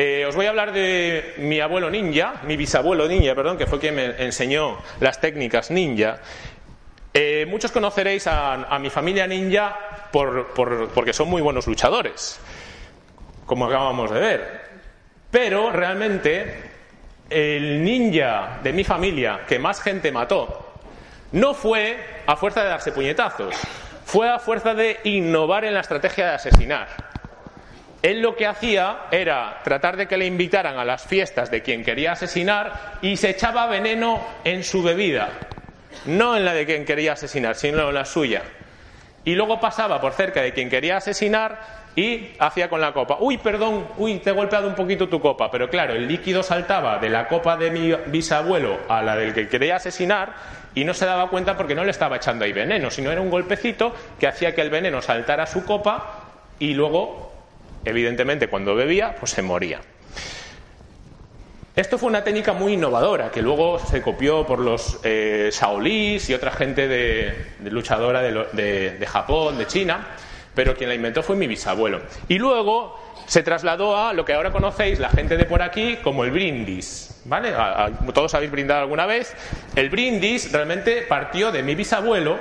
Eh, 0.00 0.24
os 0.26 0.36
voy 0.36 0.46
a 0.46 0.50
hablar 0.50 0.72
de 0.72 1.34
mi 1.38 1.58
abuelo 1.58 1.90
ninja, 1.90 2.34
mi 2.44 2.56
bisabuelo 2.56 3.08
ninja, 3.08 3.34
perdón, 3.34 3.58
que 3.58 3.66
fue 3.66 3.80
quien 3.80 3.96
me 3.96 4.22
enseñó 4.22 4.78
las 5.00 5.20
técnicas 5.20 5.72
ninja. 5.72 6.20
Eh, 7.20 7.46
muchos 7.46 7.72
conoceréis 7.72 8.28
a, 8.28 8.78
mi 8.78 8.90
familia 8.90 9.26
ninja 9.26 9.76
porque 10.12 11.12
son 11.12 11.28
muy 11.28 11.42
buenos 11.42 11.66
luchadores, 11.66 12.38
como 13.44 13.66
acabamos 13.66 14.12
de 14.12 14.20
ver. 14.20 14.60
Pero 15.28 15.72
realmente 15.72 16.62
el 17.28 17.82
ninja 17.82 18.60
de 18.62 18.72
mi 18.72 18.84
familia 18.84 19.40
que 19.48 19.58
más 19.58 19.80
gente 19.80 20.12
mató 20.12 20.74
no 21.32 21.54
fue 21.54 22.22
a 22.24 22.36
fuerza 22.36 22.62
de 22.62 22.68
darse 22.68 22.92
puñetazos, 22.92 23.52
fue 24.04 24.30
a 24.30 24.38
fuerza 24.38 24.74
de 24.74 25.00
innovar 25.02 25.64
en 25.64 25.74
la 25.74 25.80
estrategia 25.80 26.24
de 26.26 26.34
asesinar. 26.34 26.86
Él 28.00 28.22
lo 28.22 28.36
que 28.36 28.46
hacía 28.46 29.06
era 29.10 29.58
tratar 29.64 29.96
de 29.96 30.06
que 30.06 30.18
le 30.18 30.26
invitaran 30.26 30.78
a 30.78 30.84
las 30.84 31.04
fiestas 31.04 31.50
de 31.50 31.62
quien 31.62 31.82
quería 31.82 32.12
asesinar 32.12 32.98
y 33.02 33.16
se 33.16 33.30
echaba 33.30 33.66
veneno 33.66 34.24
en 34.44 34.62
su 34.62 34.84
bebida. 34.84 35.30
No 36.06 36.36
en 36.36 36.44
la 36.44 36.54
de 36.54 36.66
quien 36.66 36.84
quería 36.84 37.12
asesinar, 37.12 37.56
sino 37.56 37.88
en 37.88 37.94
la 37.94 38.04
suya. 38.04 38.42
Y 39.24 39.34
luego 39.34 39.60
pasaba 39.60 40.00
por 40.00 40.12
cerca 40.12 40.40
de 40.40 40.52
quien 40.52 40.70
quería 40.70 40.96
asesinar 40.96 41.78
y 41.96 42.30
hacía 42.38 42.70
con 42.70 42.80
la 42.80 42.92
copa. 42.92 43.18
Uy, 43.20 43.38
perdón, 43.38 43.86
uy, 43.96 44.18
te 44.18 44.30
he 44.30 44.32
golpeado 44.32 44.68
un 44.68 44.74
poquito 44.74 45.08
tu 45.08 45.20
copa. 45.20 45.50
Pero 45.50 45.68
claro, 45.68 45.94
el 45.94 46.06
líquido 46.06 46.42
saltaba 46.42 46.98
de 46.98 47.08
la 47.08 47.26
copa 47.26 47.56
de 47.56 47.70
mi 47.70 47.92
bisabuelo 48.06 48.78
a 48.88 49.02
la 49.02 49.16
del 49.16 49.34
que 49.34 49.48
quería 49.48 49.76
asesinar 49.76 50.32
y 50.74 50.84
no 50.84 50.94
se 50.94 51.06
daba 51.06 51.28
cuenta 51.28 51.56
porque 51.56 51.74
no 51.74 51.84
le 51.84 51.90
estaba 51.90 52.16
echando 52.16 52.44
ahí 52.44 52.52
veneno, 52.52 52.90
sino 52.90 53.10
era 53.10 53.20
un 53.20 53.30
golpecito 53.30 53.94
que 54.20 54.28
hacía 54.28 54.54
que 54.54 54.60
el 54.60 54.70
veneno 54.70 55.02
saltara 55.02 55.42
a 55.42 55.46
su 55.46 55.64
copa 55.64 56.24
y 56.60 56.74
luego 56.74 57.32
evidentemente 57.84 58.48
cuando 58.48 58.74
bebía, 58.74 59.16
pues 59.18 59.32
se 59.32 59.42
moría. 59.42 59.80
Esto 61.78 61.96
fue 61.96 62.08
una 62.08 62.24
técnica 62.24 62.54
muy 62.54 62.72
innovadora 62.72 63.30
que 63.30 63.40
luego 63.40 63.78
se 63.78 64.02
copió 64.02 64.44
por 64.44 64.58
los 64.58 64.98
eh, 65.04 65.52
y 66.26 66.34
otra 66.34 66.50
gente 66.50 66.88
de, 66.88 67.52
luchadora 67.70 68.20
de, 68.20 69.06
Japón, 69.06 69.56
de 69.58 69.68
China, 69.68 70.08
pero 70.56 70.74
quien 70.74 70.88
la 70.88 70.96
inventó 70.96 71.22
fue 71.22 71.36
mi 71.36 71.46
bisabuelo. 71.46 72.00
Y 72.26 72.36
luego 72.36 72.98
se 73.26 73.44
trasladó 73.44 73.96
a 73.96 74.12
lo 74.12 74.24
que 74.24 74.32
ahora 74.32 74.50
conocéis 74.50 74.98
la 74.98 75.08
gente 75.08 75.36
de 75.36 75.44
por 75.44 75.62
aquí 75.62 75.98
como 76.02 76.24
el 76.24 76.32
brindis. 76.32 77.22
¿Vale? 77.26 77.54
todos 78.12 78.34
habéis 78.34 78.50
brindado 78.50 78.80
alguna 78.80 79.06
vez. 79.06 79.36
El 79.76 79.88
brindis 79.88 80.50
realmente 80.50 81.02
partió 81.02 81.52
de 81.52 81.62
mi 81.62 81.76
bisabuelo 81.76 82.40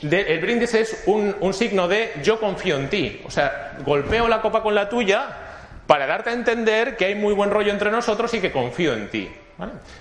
el 0.00 0.40
brindis 0.40 0.72
es 0.74 1.02
un, 1.06 1.36
un 1.40 1.52
signo 1.52 1.86
de 1.86 2.12
yo 2.22 2.40
confío 2.40 2.76
en 2.76 2.88
ti. 2.88 3.20
O 3.26 3.30
sea, 3.30 3.76
golpeo 3.84 4.26
la 4.26 4.40
copa 4.40 4.62
con 4.62 4.74
la 4.74 4.88
tuya 4.88 5.43
para 5.86 6.06
darte 6.06 6.30
a 6.30 6.32
entender 6.32 6.96
que 6.96 7.06
hay 7.06 7.14
muy 7.14 7.34
buen 7.34 7.50
rollo 7.50 7.70
entre 7.72 7.90
nosotros 7.90 8.32
y 8.34 8.40
que 8.40 8.50
confío 8.50 8.94
en 8.94 9.10
ti. 9.10 9.30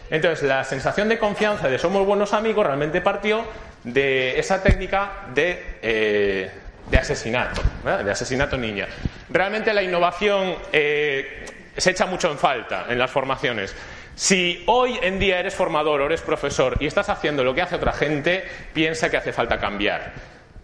Entonces, 0.09 0.47
la 0.47 0.63
sensación 0.63 1.09
de 1.09 1.19
confianza 1.19 1.67
de 1.67 1.77
somos 1.77 2.05
buenos 2.05 2.33
amigos 2.33 2.65
realmente 2.65 3.01
partió 3.01 3.43
de 3.83 4.39
esa 4.39 4.63
técnica 4.63 5.25
de, 5.33 5.77
eh, 5.81 6.51
de 6.89 6.97
asesinato, 6.97 7.61
de 8.03 8.11
asesinato 8.11 8.57
niña. 8.57 8.87
Realmente 9.29 9.73
la 9.73 9.83
innovación 9.83 10.55
eh, 10.71 11.45
se 11.77 11.91
echa 11.91 12.05
mucho 12.05 12.31
en 12.31 12.37
falta 12.37 12.85
en 12.89 12.97
las 12.97 13.11
formaciones. 13.11 13.75
Si 14.15 14.63
hoy 14.67 14.99
en 15.01 15.19
día 15.19 15.39
eres 15.39 15.55
formador 15.55 16.01
o 16.01 16.05
eres 16.05 16.21
profesor 16.21 16.77
y 16.79 16.85
estás 16.85 17.09
haciendo 17.09 17.43
lo 17.43 17.53
que 17.53 17.61
hace 17.61 17.75
otra 17.75 17.93
gente, 17.93 18.43
piensa 18.73 19.09
que 19.09 19.17
hace 19.17 19.33
falta 19.33 19.59
cambiar. 19.59 20.13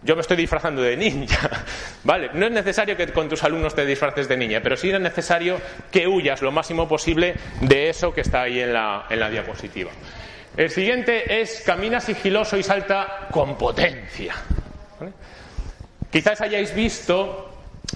Yo 0.02 0.14
me 0.14 0.22
estoy 0.22 0.38
disfrazando 0.38 0.80
de 0.80 0.96
ninja, 0.96 1.50
¿vale? 2.04 2.30
No 2.32 2.46
es 2.46 2.52
necesario 2.52 2.96
que 2.96 3.06
con 3.12 3.28
tus 3.28 3.44
alumnos 3.44 3.74
te 3.74 3.84
disfraces 3.84 4.28
de 4.28 4.36
niña, 4.36 4.60
pero 4.62 4.76
sí 4.76 4.90
es 4.90 5.00
necesario 5.00 5.60
que 5.90 6.08
huyas 6.08 6.40
lo 6.40 6.50
máximo 6.50 6.88
posible 6.88 7.34
de 7.60 7.90
eso 7.90 8.12
que 8.12 8.22
está 8.22 8.42
ahí 8.42 8.60
en 8.60 8.72
la, 8.72 9.06
en 9.10 9.20
la 9.20 9.28
diapositiva. 9.28 9.90
El 10.56 10.70
siguiente 10.70 11.40
es 11.40 11.62
camina 11.64 12.00
sigiloso 12.00 12.56
y 12.56 12.62
salta 12.62 13.28
con 13.30 13.56
potencia. 13.56 14.34
Quizás 16.10 16.40
hayáis 16.40 16.74
visto 16.74 17.50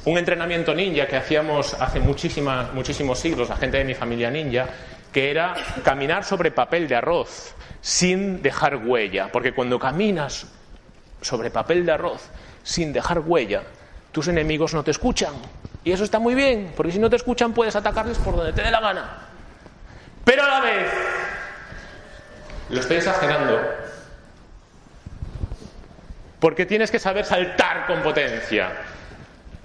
un 0.05 0.19
entrenamiento 0.19 0.75
ninja 0.75 1.07
que 1.07 1.17
hacíamos 1.17 1.75
hace 1.75 2.01
muchísimos 2.01 3.19
siglos, 3.19 3.49
la 3.49 3.57
gente 3.57 3.79
de 3.79 3.85
mi 3.85 3.95
familia 3.95 4.31
ninja, 4.31 4.67
que 5.13 5.31
era 5.31 5.55
caminar 5.83 6.25
sobre 6.25 6.51
papel 6.51 6.87
de 6.87 6.97
arroz 6.97 7.55
sin 7.81 8.41
dejar 8.41 8.77
huella, 8.77 9.31
porque 9.31 9.53
cuando 9.53 9.79
caminas 9.79 10.47
sobre 11.25 11.51
papel 11.51 11.87
de 11.87 11.93
arroz 11.93 12.29
sin 12.63 12.93
dejar 12.93 13.21
huella, 13.21 13.63
tus 14.13 14.29
enemigos 14.29 14.75
no 14.75 14.85
te 14.85 14.91
escuchan. 14.91 15.35
Y 15.83 15.93
eso 15.93 16.05
está 16.05 16.19
muy 16.19 16.35
bien, 16.35 16.73
porque 16.77 16.93
si 16.93 16.99
no 16.99 17.11
te 17.11 17.17
escuchan 17.17 17.53
puedes 17.53 17.77
atacarles 17.77 18.19
por 18.19 18.37
donde 18.37 18.53
te 18.53 18.63
dé 18.63 18.71
la 18.71 18.81
gana. 18.81 19.19
Pero 20.25 20.45
a 20.45 20.49
la 20.49 20.61
vez, 20.61 20.93
lo 22.71 22.81
estoy 22.81 22.97
exagerando, 22.97 23.61
porque 26.41 26.65
tienes 26.65 26.91
que 26.91 26.99
saber 26.99 27.25
saltar 27.25 27.87
con 27.87 28.03
potencia. 28.03 28.73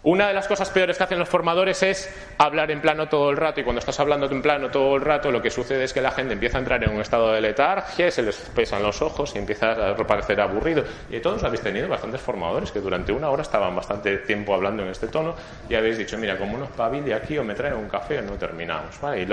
Una 0.04 0.30
de 0.30 0.34
las 0.34 0.48
cosas 0.48 0.70
peores 0.70 0.98
que 0.98 1.04
hacen 1.04 1.20
los 1.20 1.28
formadores 1.28 1.84
es 1.84 2.10
hablar 2.38 2.72
en 2.72 2.82
plano 2.82 3.10
todo 3.10 3.30
el 3.32 3.38
rato 3.38 3.60
y 3.60 3.64
cuando 3.64 3.80
estás 3.80 4.00
hablando 4.00 4.28
en 4.28 4.42
plano 4.42 4.70
todo 4.70 4.96
el 4.96 5.02
rato 5.02 5.32
lo 5.32 5.42
que 5.42 5.52
sucede 5.52 5.84
es 5.84 5.94
que 5.94 6.02
la 6.02 6.12
gente 6.12 6.34
empieza 6.34 6.58
a 6.58 6.60
entrar 6.62 6.84
en 6.84 6.92
un 6.92 7.02
estado 7.02 7.34
de 7.34 7.42
letargia, 7.42 8.10
se 8.10 8.22
les 8.22 8.38
pesan 8.38 8.82
los 8.82 9.02
ojos 9.02 9.36
y 9.36 9.40
empieza 9.40 9.72
a 9.72 9.96
parecer 9.96 10.40
aburrido. 10.40 10.84
Y 11.10 11.20
todos 11.20 11.44
habéis 11.44 11.62
tenido 11.62 11.88
bastantes 11.88 12.22
formadores 12.22 12.72
que 12.72 12.80
durante 12.80 13.12
una 13.12 13.30
hora 13.30 13.42
estaban 13.42 13.76
bastante 13.76 14.18
tiempo 14.20 14.54
hablando 14.54 14.84
en 14.84 14.90
este 14.90 15.08
tono 15.08 15.36
y 15.68 15.76
habéis 15.76 15.98
dicho, 15.98 16.18
mira, 16.18 16.38
como 16.38 16.56
unos 16.56 16.70
de 17.04 17.14
aquí 17.14 17.38
o 17.38 17.44
me 17.44 17.54
traen 17.54 17.76
un 17.76 17.90
café 17.90 18.20
o 18.20 18.22
no 18.22 18.34
terminamos. 18.34 18.96
Y 19.18 19.28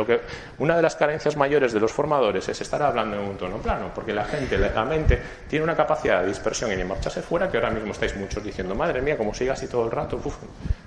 una 0.59 0.77
de 0.77 0.83
las 0.83 0.97
carencias 0.97 1.37
mayores 1.37 1.73
de 1.73 1.81
los 1.81 1.93
formadores 1.93 2.49
es 2.49 2.61
estar 2.61 2.83
hablando 2.83 3.17
en 3.17 3.23
un 3.23 3.37
tono 3.37 3.59
plano, 3.59 3.93
porque 3.95 4.13
la 4.13 4.25
gente, 4.25 4.59
la 4.59 4.73
tiene 5.49 5.65
una 5.65 5.77
capacidad 5.77 6.23
de 6.23 6.29
dispersión 6.29 6.73
y 6.73 6.77
de 6.77 6.85
marcharse 6.85 7.23
fuera 7.23 7.49
que 7.49 7.57
ahora 7.57 7.71
mismo 7.71 7.93
estáis 7.93 8.17
muchos 8.17 8.43
diciendo, 8.43 8.75
madre 8.75 9.01
mía, 9.01 9.17
como 9.17 9.33
siga 9.33 9.53
así 9.53 9.69
todo 9.69 9.85
el 9.85 9.91
rato, 9.91 10.19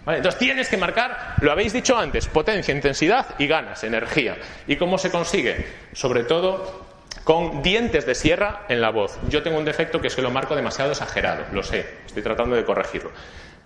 entonces 0.07 0.39
tienes 0.39 0.69
que 0.69 0.77
marcar, 0.77 1.35
lo 1.41 1.51
habéis 1.51 1.73
dicho 1.73 1.97
antes, 1.97 2.27
potencia, 2.27 2.73
intensidad 2.73 3.35
y 3.38 3.47
ganas, 3.47 3.83
energía. 3.83 4.38
¿Y 4.67 4.75
cómo 4.75 4.97
se 4.97 5.11
consigue? 5.11 5.65
Sobre 5.93 6.23
todo 6.23 6.88
con 7.23 7.61
dientes 7.61 8.05
de 8.05 8.15
sierra 8.15 8.65
en 8.69 8.81
la 8.81 8.89
voz. 8.89 9.19
Yo 9.29 9.43
tengo 9.43 9.57
un 9.57 9.65
defecto 9.65 10.01
que 10.01 10.07
es 10.07 10.15
que 10.15 10.21
lo 10.21 10.31
marco 10.31 10.55
demasiado 10.55 10.91
exagerado, 10.91 11.45
lo 11.51 11.61
sé, 11.63 11.85
estoy 12.05 12.23
tratando 12.23 12.55
de 12.55 12.65
corregirlo. 12.65 13.11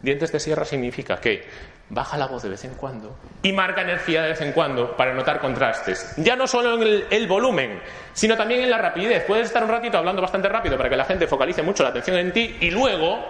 Dientes 0.02 0.34
de 0.34 0.40
sierra 0.42 0.66
significa 0.66 1.16
que 1.16 1.48
baja 1.90 2.18
la 2.18 2.28
voz 2.28 2.44
de 2.44 2.50
vez 2.50 2.66
en 2.66 2.74
cuando 2.74 3.16
y 3.42 3.54
marca 3.54 3.82
energía 3.82 4.22
de 4.22 4.30
vez 4.30 4.42
en 4.42 4.52
cuando 4.52 4.98
para 4.98 5.14
notar 5.14 5.40
contrastes. 5.40 6.14
Ya 6.18 6.36
no 6.36 6.46
solo 6.46 6.82
en 6.82 7.06
el, 7.10 7.28
volumen, 7.28 7.80
sino 8.12 8.36
también 8.36 8.62
en 8.62 8.70
la 8.70 8.80
rapidez. 8.80 9.24
Puedes 9.26 9.48
estar 9.48 9.64
un 9.64 9.70
ratito 9.70 9.98
hablando 9.98 10.22
bastante 10.22 10.50
rápido 10.50 10.76
para 10.76 10.90
que 10.90 10.98
la 10.98 11.06
gente 11.06 11.26
focalice 11.26 11.62
mucho 11.62 11.84
la 11.84 11.90
atención 11.90 12.18
en 12.18 12.34
ti 12.34 12.58
y 12.60 12.70
luego 12.70 13.24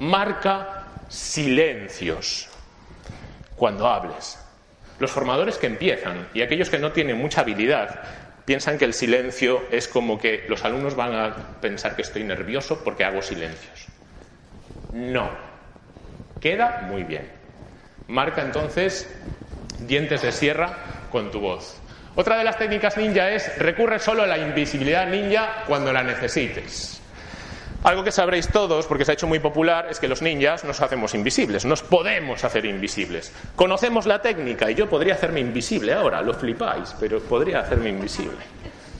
marca 0.00 0.79
silencios 1.10 2.48
cuando 3.56 3.86
hables. 3.86 4.38
Los 4.98 5.10
formadores 5.10 5.58
que 5.58 5.66
empiezan 5.66 6.28
y 6.32 6.42
aquellos 6.42 6.70
que 6.70 6.78
no 6.78 6.92
tienen 6.92 7.18
mucha 7.18 7.42
habilidad 7.42 8.00
piensan 8.44 8.78
que 8.78 8.84
el 8.84 8.94
silencio 8.94 9.62
es 9.70 9.88
como 9.88 10.18
que 10.18 10.46
los 10.48 10.64
alumnos 10.64 10.94
van 10.94 11.14
a 11.14 11.36
pensar 11.60 11.96
que 11.96 12.02
estoy 12.02 12.24
nervioso 12.24 12.82
porque 12.82 13.04
hago 13.04 13.22
silencios. 13.22 13.86
No. 14.92 15.30
Queda 16.40 16.82
muy 16.88 17.04
bien. 17.04 17.30
Marca 18.08 18.42
entonces 18.42 19.08
dientes 19.80 20.22
de 20.22 20.32
sierra 20.32 20.76
con 21.10 21.30
tu 21.30 21.40
voz. 21.40 21.80
Otra 22.14 22.38
de 22.38 22.44
las 22.44 22.58
técnicas 22.58 22.96
ninja 22.96 23.30
es 23.30 23.58
recurre 23.58 23.98
solo 23.98 24.22
a 24.22 24.26
la 24.26 24.38
invisibilidad 24.38 25.06
ninja 25.06 25.64
cuando 25.66 25.92
la 25.92 26.02
necesites. 26.02 26.99
Algo 27.82 28.04
que 28.04 28.12
sabréis 28.12 28.48
todos, 28.48 28.86
porque 28.86 29.06
se 29.06 29.12
ha 29.12 29.14
hecho 29.14 29.26
muy 29.26 29.38
popular, 29.38 29.86
es 29.90 29.98
que 29.98 30.06
los 30.06 30.20
ninjas 30.20 30.64
nos 30.64 30.82
hacemos 30.82 31.14
invisibles, 31.14 31.64
nos 31.64 31.82
podemos 31.82 32.44
hacer 32.44 32.66
invisibles. 32.66 33.32
Conocemos 33.56 34.04
la 34.04 34.20
técnica 34.20 34.70
y 34.70 34.74
yo 34.74 34.88
podría 34.88 35.14
hacerme 35.14 35.40
invisible 35.40 35.94
ahora, 35.94 36.20
lo 36.20 36.34
flipáis, 36.34 36.94
pero 37.00 37.20
podría 37.20 37.60
hacerme 37.60 37.88
invisible. 37.88 38.36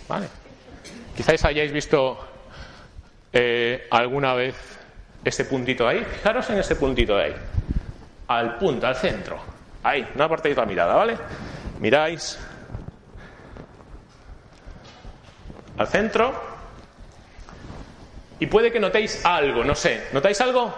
¿Vale? 0.09 0.29
Quizás 1.15 1.45
hayáis 1.45 1.73
visto 1.73 2.19
eh, 3.33 3.87
alguna 3.91 4.33
vez 4.33 4.57
ese 5.23 5.45
puntito 5.45 5.87
ahí. 5.87 6.03
Fijaros 6.03 6.49
en 6.49 6.59
ese 6.59 6.77
puntito 6.77 7.17
de 7.19 7.25
ahí. 7.25 7.35
Al 8.29 8.57
punto, 8.57 8.87
al 8.87 8.97
centro. 8.97 9.39
Ahí, 9.83 10.09
no 10.15 10.25
apartéis 10.25 10.57
la 10.57 10.65
mirada, 10.65 10.95
¿vale? 10.95 11.19
Miráis 11.81 12.39
al 15.77 15.87
centro 15.87 16.50
y 18.41 18.47
puede 18.47 18.73
que 18.73 18.81
notéis 18.81 19.25
algo, 19.25 19.63
no 19.63 19.75
sé. 19.75 20.09
¿Notáis 20.13 20.41
algo? 20.41 20.75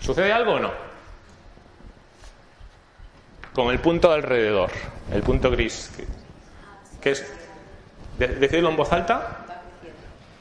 ¿Sucede 0.00 0.32
algo 0.32 0.52
o 0.52 0.60
no? 0.60 0.72
Con 3.52 3.70
el 3.72 3.80
punto 3.80 4.12
alrededor, 4.12 4.70
el 5.12 5.22
punto 5.22 5.50
gris. 5.50 5.90
¿Qué 7.00 7.10
es? 7.10 7.32
¿Decidlo 8.18 8.70
en 8.70 8.76
voz 8.76 8.92
alta? 8.92 9.46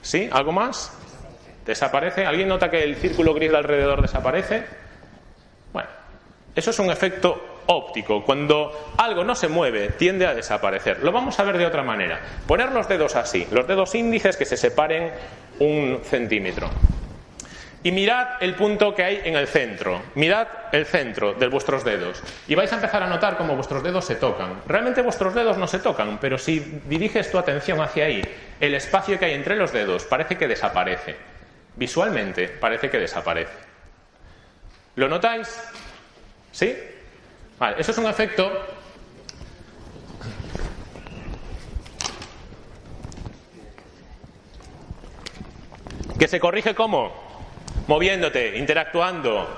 ¿Sí? 0.04 0.30
¿Algo 0.32 0.52
más? 0.52 0.92
¿Desaparece? 1.66 2.26
¿Alguien 2.26 2.48
nota 2.48 2.70
que 2.70 2.84
el 2.84 2.96
círculo 2.98 3.34
gris 3.34 3.52
de 3.52 3.58
alrededor 3.58 4.02
desaparece? 4.02 4.66
Bueno, 5.72 5.90
eso 6.56 6.70
es 6.70 6.80
un 6.80 6.92
efecto 6.92 7.53
óptico. 7.68 8.24
Cuando 8.24 8.94
algo 8.98 9.24
no 9.24 9.36
se 9.36 9.48
mueve, 9.48 9.90
tiende 9.90 10.26
a 10.28 10.34
desaparecer. 10.34 11.04
Lo 11.04 11.12
vamos 11.12 11.40
a 11.40 11.44
ver 11.44 11.58
de 11.58 11.66
otra 11.66 11.84
manera. 11.84 12.20
Poner 12.48 12.72
los 12.72 12.88
dedos 12.88 13.16
así, 13.16 13.48
los 13.52 13.68
dedos 13.68 13.96
índices 13.96 14.38
que 14.38 14.46
se 14.46 14.58
separen 14.58 15.12
un 15.60 16.00
centímetro. 16.04 16.70
Y 17.86 17.92
mirad 17.92 18.42
el 18.42 18.56
punto 18.56 18.96
que 18.96 19.04
hay 19.04 19.22
en 19.26 19.36
el 19.36 19.48
centro. 19.48 20.02
Mirad 20.16 20.48
el 20.72 20.86
centro 20.86 21.34
de 21.34 21.48
vuestros 21.48 21.84
dedos. 21.84 22.24
Y 22.48 22.56
vais 22.56 22.72
a 22.72 22.76
empezar 22.76 23.04
a 23.04 23.08
notar 23.08 23.36
cómo 23.36 23.56
vuestros 23.56 23.84
dedos 23.84 24.06
se 24.06 24.16
tocan. 24.16 24.62
Realmente 24.66 25.02
vuestros 25.02 25.34
dedos 25.34 25.58
no 25.58 25.68
se 25.68 25.80
tocan, 25.80 26.18
pero 26.20 26.38
si 26.38 26.60
diriges 26.88 27.30
tu 27.30 27.38
atención 27.38 27.82
hacia 27.82 28.06
ahí, 28.06 28.22
el 28.62 28.74
espacio 28.74 29.20
que 29.20 29.26
hay 29.26 29.34
entre 29.34 29.58
los 29.58 29.74
dedos 29.74 30.06
parece 30.06 30.38
que 30.38 30.48
desaparece. 30.48 31.18
Visualmente 31.76 32.48
parece 32.48 32.90
que 32.90 33.00
desaparece. 33.00 33.52
¿Lo 34.96 35.10
notáis? 35.10 35.62
¿Sí? 36.52 36.74
Eso 37.78 37.92
es 37.92 37.98
un 37.98 38.08
efecto 38.08 38.52
que 46.20 46.28
se 46.28 46.40
corrige 46.40 46.76
cómo? 46.76 47.12
Moviéndote, 47.88 48.58
interactuando. 48.58 49.58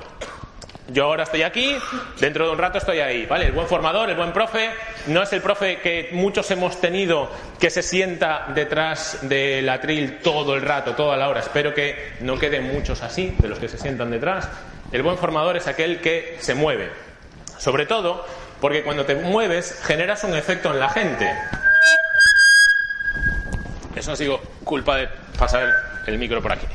Yo 0.88 1.06
ahora 1.06 1.24
estoy 1.24 1.42
aquí, 1.42 1.76
dentro 2.20 2.46
de 2.46 2.52
un 2.52 2.60
rato 2.60 2.78
estoy 2.78 3.00
ahí, 3.00 3.26
¿vale? 3.26 3.48
El 3.48 3.54
buen 3.54 3.68
formador, 3.68 4.10
el 4.10 4.16
buen 4.16 4.32
profe, 4.32 4.70
no 5.08 5.24
es 5.24 5.34
el 5.34 5.42
profe 5.42 5.80
que 5.80 6.10
muchos 6.12 6.50
hemos 6.52 6.80
tenido 6.80 7.30
que 7.60 7.72
se 7.72 7.82
sienta 7.82 8.48
detrás 8.54 9.28
del 9.28 9.68
atril 9.68 10.20
todo 10.20 10.56
el 10.56 10.62
rato, 10.62 10.94
toda 10.94 11.18
la 11.18 11.28
hora. 11.28 11.40
Espero 11.40 11.74
que 11.74 12.14
no 12.22 12.38
queden 12.38 12.72
muchos 12.72 13.02
así, 13.02 13.36
de 13.40 13.48
los 13.48 13.58
que 13.58 13.68
se 13.68 13.80
sientan 13.80 14.12
detrás. 14.12 14.48
El 14.92 15.02
buen 15.02 15.18
formador 15.18 15.58
es 15.58 15.68
aquel 15.68 16.02
que 16.02 16.38
se 16.40 16.54
mueve, 16.54 16.92
sobre 17.58 17.86
todo 17.86 18.26
porque 18.62 18.84
cuando 18.84 19.06
te 19.06 19.16
mueves 19.16 19.82
generas 19.84 20.24
un 20.24 20.36
efecto 20.36 20.72
en 20.72 20.80
la 20.80 20.90
gente. 20.90 21.32
Eso 23.96 24.12
ha 24.12 24.16
sido 24.16 24.40
culpa 24.64 24.98
de 24.98 25.10
pasar 25.38 25.70
el 26.08 26.18
micro 26.18 26.42
por 26.42 26.52
aquí. 26.52 26.68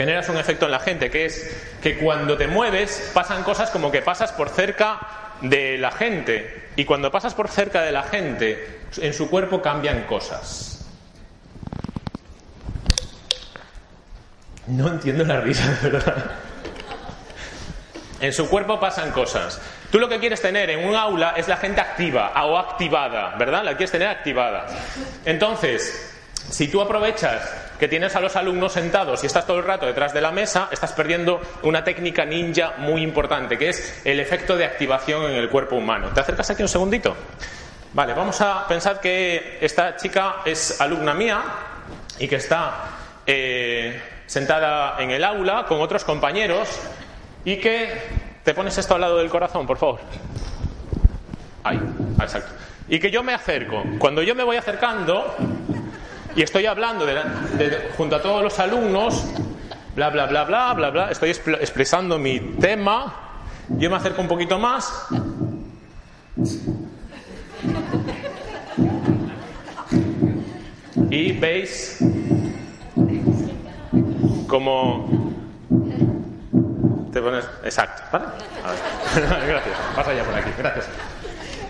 generas 0.00 0.30
un 0.30 0.38
efecto 0.38 0.64
en 0.64 0.70
la 0.70 0.80
gente, 0.80 1.10
que 1.10 1.26
es 1.26 1.54
que 1.82 1.98
cuando 1.98 2.38
te 2.38 2.46
mueves 2.46 3.10
pasan 3.12 3.42
cosas 3.42 3.68
como 3.68 3.92
que 3.92 4.00
pasas 4.00 4.32
por 4.32 4.48
cerca 4.48 4.98
de 5.42 5.76
la 5.76 5.90
gente. 5.90 6.68
Y 6.76 6.86
cuando 6.86 7.10
pasas 7.10 7.34
por 7.34 7.48
cerca 7.48 7.82
de 7.82 7.92
la 7.92 8.04
gente, 8.04 8.80
en 8.96 9.12
su 9.12 9.28
cuerpo 9.28 9.60
cambian 9.60 10.04
cosas. 10.04 10.69
No 14.70 14.88
entiendo 14.88 15.24
la 15.24 15.40
risa, 15.40 15.66
de 15.82 15.90
verdad. 15.90 16.24
En 18.20 18.32
su 18.32 18.48
cuerpo 18.48 18.78
pasan 18.78 19.10
cosas. 19.12 19.60
Tú 19.90 19.98
lo 19.98 20.08
que 20.08 20.18
quieres 20.20 20.40
tener 20.40 20.70
en 20.70 20.86
un 20.86 20.94
aula 20.94 21.34
es 21.36 21.48
la 21.48 21.56
gente 21.56 21.80
activa 21.80 22.32
o 22.44 22.56
activada, 22.56 23.34
¿verdad? 23.36 23.64
La 23.64 23.72
quieres 23.72 23.90
tener 23.90 24.08
activada. 24.08 24.66
Entonces, 25.24 26.14
si 26.50 26.68
tú 26.68 26.80
aprovechas 26.80 27.50
que 27.78 27.88
tienes 27.88 28.14
a 28.14 28.20
los 28.20 28.36
alumnos 28.36 28.74
sentados 28.74 29.22
y 29.24 29.26
estás 29.26 29.46
todo 29.46 29.58
el 29.58 29.64
rato 29.64 29.86
detrás 29.86 30.12
de 30.12 30.20
la 30.20 30.30
mesa, 30.30 30.68
estás 30.70 30.92
perdiendo 30.92 31.40
una 31.62 31.82
técnica 31.82 32.24
ninja 32.26 32.74
muy 32.76 33.02
importante, 33.02 33.56
que 33.56 33.70
es 33.70 34.02
el 34.04 34.20
efecto 34.20 34.56
de 34.56 34.66
activación 34.66 35.24
en 35.24 35.36
el 35.36 35.48
cuerpo 35.48 35.76
humano. 35.76 36.10
¿Te 36.14 36.20
acercas 36.20 36.50
aquí 36.50 36.62
un 36.62 36.68
segundito? 36.68 37.16
Vale, 37.94 38.12
vamos 38.12 38.40
a 38.42 38.68
pensar 38.68 39.00
que 39.00 39.58
esta 39.60 39.96
chica 39.96 40.36
es 40.44 40.80
alumna 40.80 41.14
mía 41.14 41.42
y 42.18 42.28
que 42.28 42.36
está 42.36 42.84
eh, 43.26 44.00
sentada 44.30 44.94
en 45.02 45.10
el 45.10 45.24
aula 45.24 45.64
con 45.66 45.80
otros 45.80 46.04
compañeros 46.04 46.68
y 47.44 47.56
que 47.56 47.88
te 48.44 48.54
pones 48.54 48.78
esto 48.78 48.94
al 48.94 49.00
lado 49.00 49.18
del 49.18 49.28
corazón, 49.28 49.66
por 49.66 49.76
favor. 49.76 49.98
Ahí, 51.64 51.80
exacto. 52.20 52.52
Y 52.88 53.00
que 53.00 53.10
yo 53.10 53.24
me 53.24 53.34
acerco. 53.34 53.82
Cuando 53.98 54.22
yo 54.22 54.36
me 54.36 54.44
voy 54.44 54.56
acercando 54.56 55.34
y 56.36 56.42
estoy 56.42 56.66
hablando 56.66 57.06
junto 57.96 58.14
a 58.14 58.22
todos 58.22 58.44
los 58.44 58.56
alumnos, 58.60 59.26
bla, 59.96 60.10
bla, 60.10 60.26
bla, 60.26 60.44
bla, 60.44 60.74
bla, 60.74 60.90
bla, 60.90 61.10
estoy 61.10 61.30
expresando 61.30 62.16
mi 62.16 62.38
tema, 62.38 63.42
yo 63.68 63.90
me 63.90 63.96
acerco 63.96 64.22
un 64.22 64.28
poquito 64.28 64.60
más. 64.60 65.08
Y 71.10 71.32
veis 71.32 71.98
como 74.50 75.08
te 77.12 77.22
pones. 77.22 77.44
Exacto, 77.64 78.02
¿vale? 78.12 78.26
Gracias. 79.46 79.78
Pasa 79.94 80.12
ya 80.12 80.24
por 80.24 80.34
aquí. 80.34 80.50
Gracias. 80.58 80.88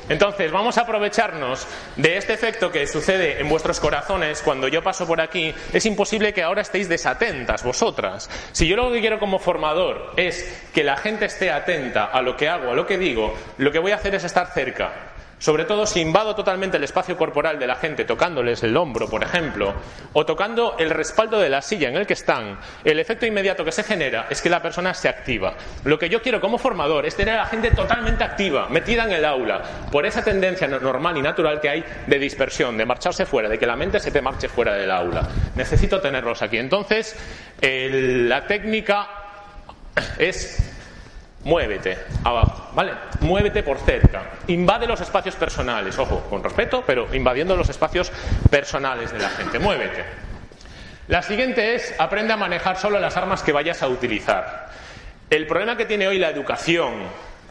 Entonces, 0.09 0.51
vamos 0.51 0.77
a 0.77 0.81
aprovecharnos 0.81 1.69
de 1.95 2.17
este 2.17 2.33
efecto 2.33 2.73
que 2.73 2.89
sucede 2.89 3.41
en 3.41 3.49
vuestros 3.49 3.79
corazones 3.79 4.43
cuando 4.43 4.67
yo 4.67 4.83
paso 4.83 5.07
por 5.07 5.21
aquí. 5.21 5.55
Es 5.73 5.87
imposible 5.87 6.35
que 6.35 6.43
ahora 6.43 6.63
estéis 6.63 6.89
desatentas 6.89 7.63
vosotras. 7.63 8.29
Si 8.51 8.67
yo 8.67 8.75
lo 8.75 8.91
que 8.91 9.01
quiero 9.01 9.21
como 9.21 9.39
formador 9.39 10.15
es 10.17 10.67
que 10.75 10.83
la 10.83 10.97
gente 10.97 11.27
esté 11.27 11.53
atenta 11.53 12.07
a 12.07 12.23
lo 12.23 12.37
que 12.37 12.49
hago, 12.49 12.73
a 12.73 12.75
lo 12.75 12.87
que 12.87 12.99
digo, 12.99 13.37
lo 13.59 13.71
que 13.71 13.79
voy 13.79 13.93
a 13.93 13.97
hacer 13.97 14.17
es 14.17 14.25
estar 14.25 14.53
cerca. 14.53 15.10
Sobre 15.40 15.64
todo 15.64 15.87
si 15.87 16.00
invado 16.00 16.35
totalmente 16.35 16.76
el 16.76 16.85
espacio 16.85 17.16
corporal 17.16 17.59
de 17.59 17.66
la 17.66 17.76
gente 17.76 18.04
tocándoles 18.04 18.62
el 18.62 18.76
hombro, 18.76 19.09
por 19.09 19.23
ejemplo, 19.23 19.73
o 20.12 20.26
tocando 20.26 20.76
el 20.78 20.90
respaldo 20.90 21.40
de 21.40 21.49
la 21.49 21.62
silla 21.62 21.88
en 21.88 21.97
el 21.97 22.06
que 22.06 22.12
están, 22.12 22.61
el 22.85 23.00
efecto 23.00 23.25
inmediato 23.25 23.64
que 23.64 23.73
se 23.73 23.82
genera 23.82 24.26
es 24.28 24.42
que 24.42 24.50
la 24.50 24.61
persona 24.61 24.92
se 24.92 25.09
activa. 25.09 25.54
Lo 25.85 25.99
que 25.99 26.11
yo 26.11 26.20
quiero 26.20 26.42
como 26.42 26.59
formador 26.59 27.06
es 27.06 27.16
tener 27.16 27.37
a 27.37 27.44
la 27.44 27.47
gente 27.47 27.70
totalmente 27.70 28.23
activa, 28.23 28.68
metida 28.68 29.04
en 29.04 29.12
el 29.12 29.25
aula, 29.25 29.62
por 29.90 30.04
esa 30.04 30.23
tendencia 30.23 30.68
normal 30.68 31.16
y 31.16 31.23
natural 31.23 31.59
que 31.59 31.70
hay 31.70 31.85
de 32.06 32.18
dispersión, 32.18 32.76
de 32.76 32.85
marcharse 32.85 33.25
fuera, 33.25 33.49
de 33.49 33.59
que 33.59 33.66
la 33.66 33.76
mente 33.76 33.99
se 33.99 34.11
te 34.11 34.20
marche 34.20 34.47
fuera 34.47 34.75
del 34.75 34.90
aula. 34.90 35.26
Necesito 35.56 36.02
tenerlos 36.02 36.42
aquí. 36.42 36.59
Entonces, 36.59 37.16
la 37.62 38.47
técnica 38.47 39.09
es 40.18 40.80
muévete 41.44 41.99
abajo, 42.25 42.70
¿vale? 42.75 42.92
Muévete 43.20 43.62
por 43.62 43.78
cerca. 43.78 44.23
Invade 44.49 44.87
los 44.87 45.00
espacios 45.00 45.37
personales, 45.37 45.99
ojo, 45.99 46.20
con 46.28 46.42
respeto, 46.42 46.85
pero 46.87 47.14
invadiendo 47.14 47.56
los 47.56 47.68
espacios 47.68 48.12
personales 48.50 49.12
de 49.12 49.18
la 49.18 49.31
gente. 49.31 49.59
Muévete. 49.59 50.05
La 51.09 51.22
siguiente 51.22 51.74
es 51.74 51.94
aprende 51.98 52.33
a 52.33 52.37
manejar 52.37 52.76
solo 52.76 53.00
las 53.00 53.16
armas 53.16 53.42
que 53.42 53.53
vayas 53.53 53.83
a 53.83 53.88
utilizar. 53.88 54.68
El 55.29 55.46
problema 55.46 55.76
que 55.76 55.87
tiene 55.87 56.07
hoy 56.07 56.18
la 56.18 56.29
educación 56.29 56.92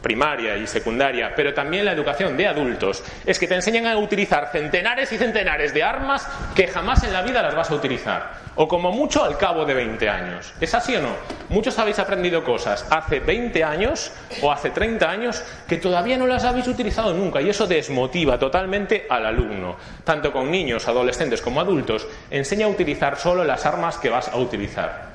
primaria 0.00 0.56
y 0.56 0.66
secundaria, 0.66 1.32
pero 1.34 1.54
también 1.54 1.84
la 1.84 1.92
educación 1.92 2.36
de 2.36 2.46
adultos, 2.46 3.02
es 3.26 3.38
que 3.38 3.46
te 3.46 3.54
enseñan 3.54 3.86
a 3.86 3.96
utilizar 3.96 4.50
centenares 4.52 5.12
y 5.12 5.18
centenares 5.18 5.74
de 5.74 5.82
armas 5.82 6.26
que 6.54 6.68
jamás 6.68 7.02
en 7.04 7.12
la 7.12 7.22
vida 7.22 7.42
las 7.42 7.54
vas 7.54 7.70
a 7.70 7.74
utilizar. 7.74 8.50
O 8.56 8.68
como 8.68 8.90
mucho 8.92 9.24
al 9.24 9.38
cabo 9.38 9.64
de 9.64 9.74
20 9.74 10.08
años. 10.08 10.52
¿Es 10.60 10.74
así 10.74 10.94
o 10.96 11.00
no? 11.00 11.16
Muchos 11.48 11.78
habéis 11.78 11.98
aprendido 11.98 12.44
cosas 12.44 12.86
hace 12.90 13.20
20 13.20 13.64
años 13.64 14.12
o 14.42 14.50
hace 14.52 14.70
30 14.70 15.08
años 15.08 15.42
que 15.68 15.78
todavía 15.78 16.18
no 16.18 16.26
las 16.26 16.44
habéis 16.44 16.66
utilizado 16.66 17.14
nunca 17.14 17.40
y 17.40 17.48
eso 17.48 17.66
desmotiva 17.66 18.38
totalmente 18.38 19.06
al 19.08 19.24
alumno. 19.26 19.76
Tanto 20.04 20.32
con 20.32 20.50
niños, 20.50 20.88
adolescentes 20.88 21.40
como 21.40 21.60
adultos, 21.60 22.06
enseña 22.30 22.66
a 22.66 22.70
utilizar 22.70 23.16
solo 23.16 23.44
las 23.44 23.64
armas 23.66 23.98
que 23.98 24.10
vas 24.10 24.28
a 24.28 24.36
utilizar. 24.36 25.09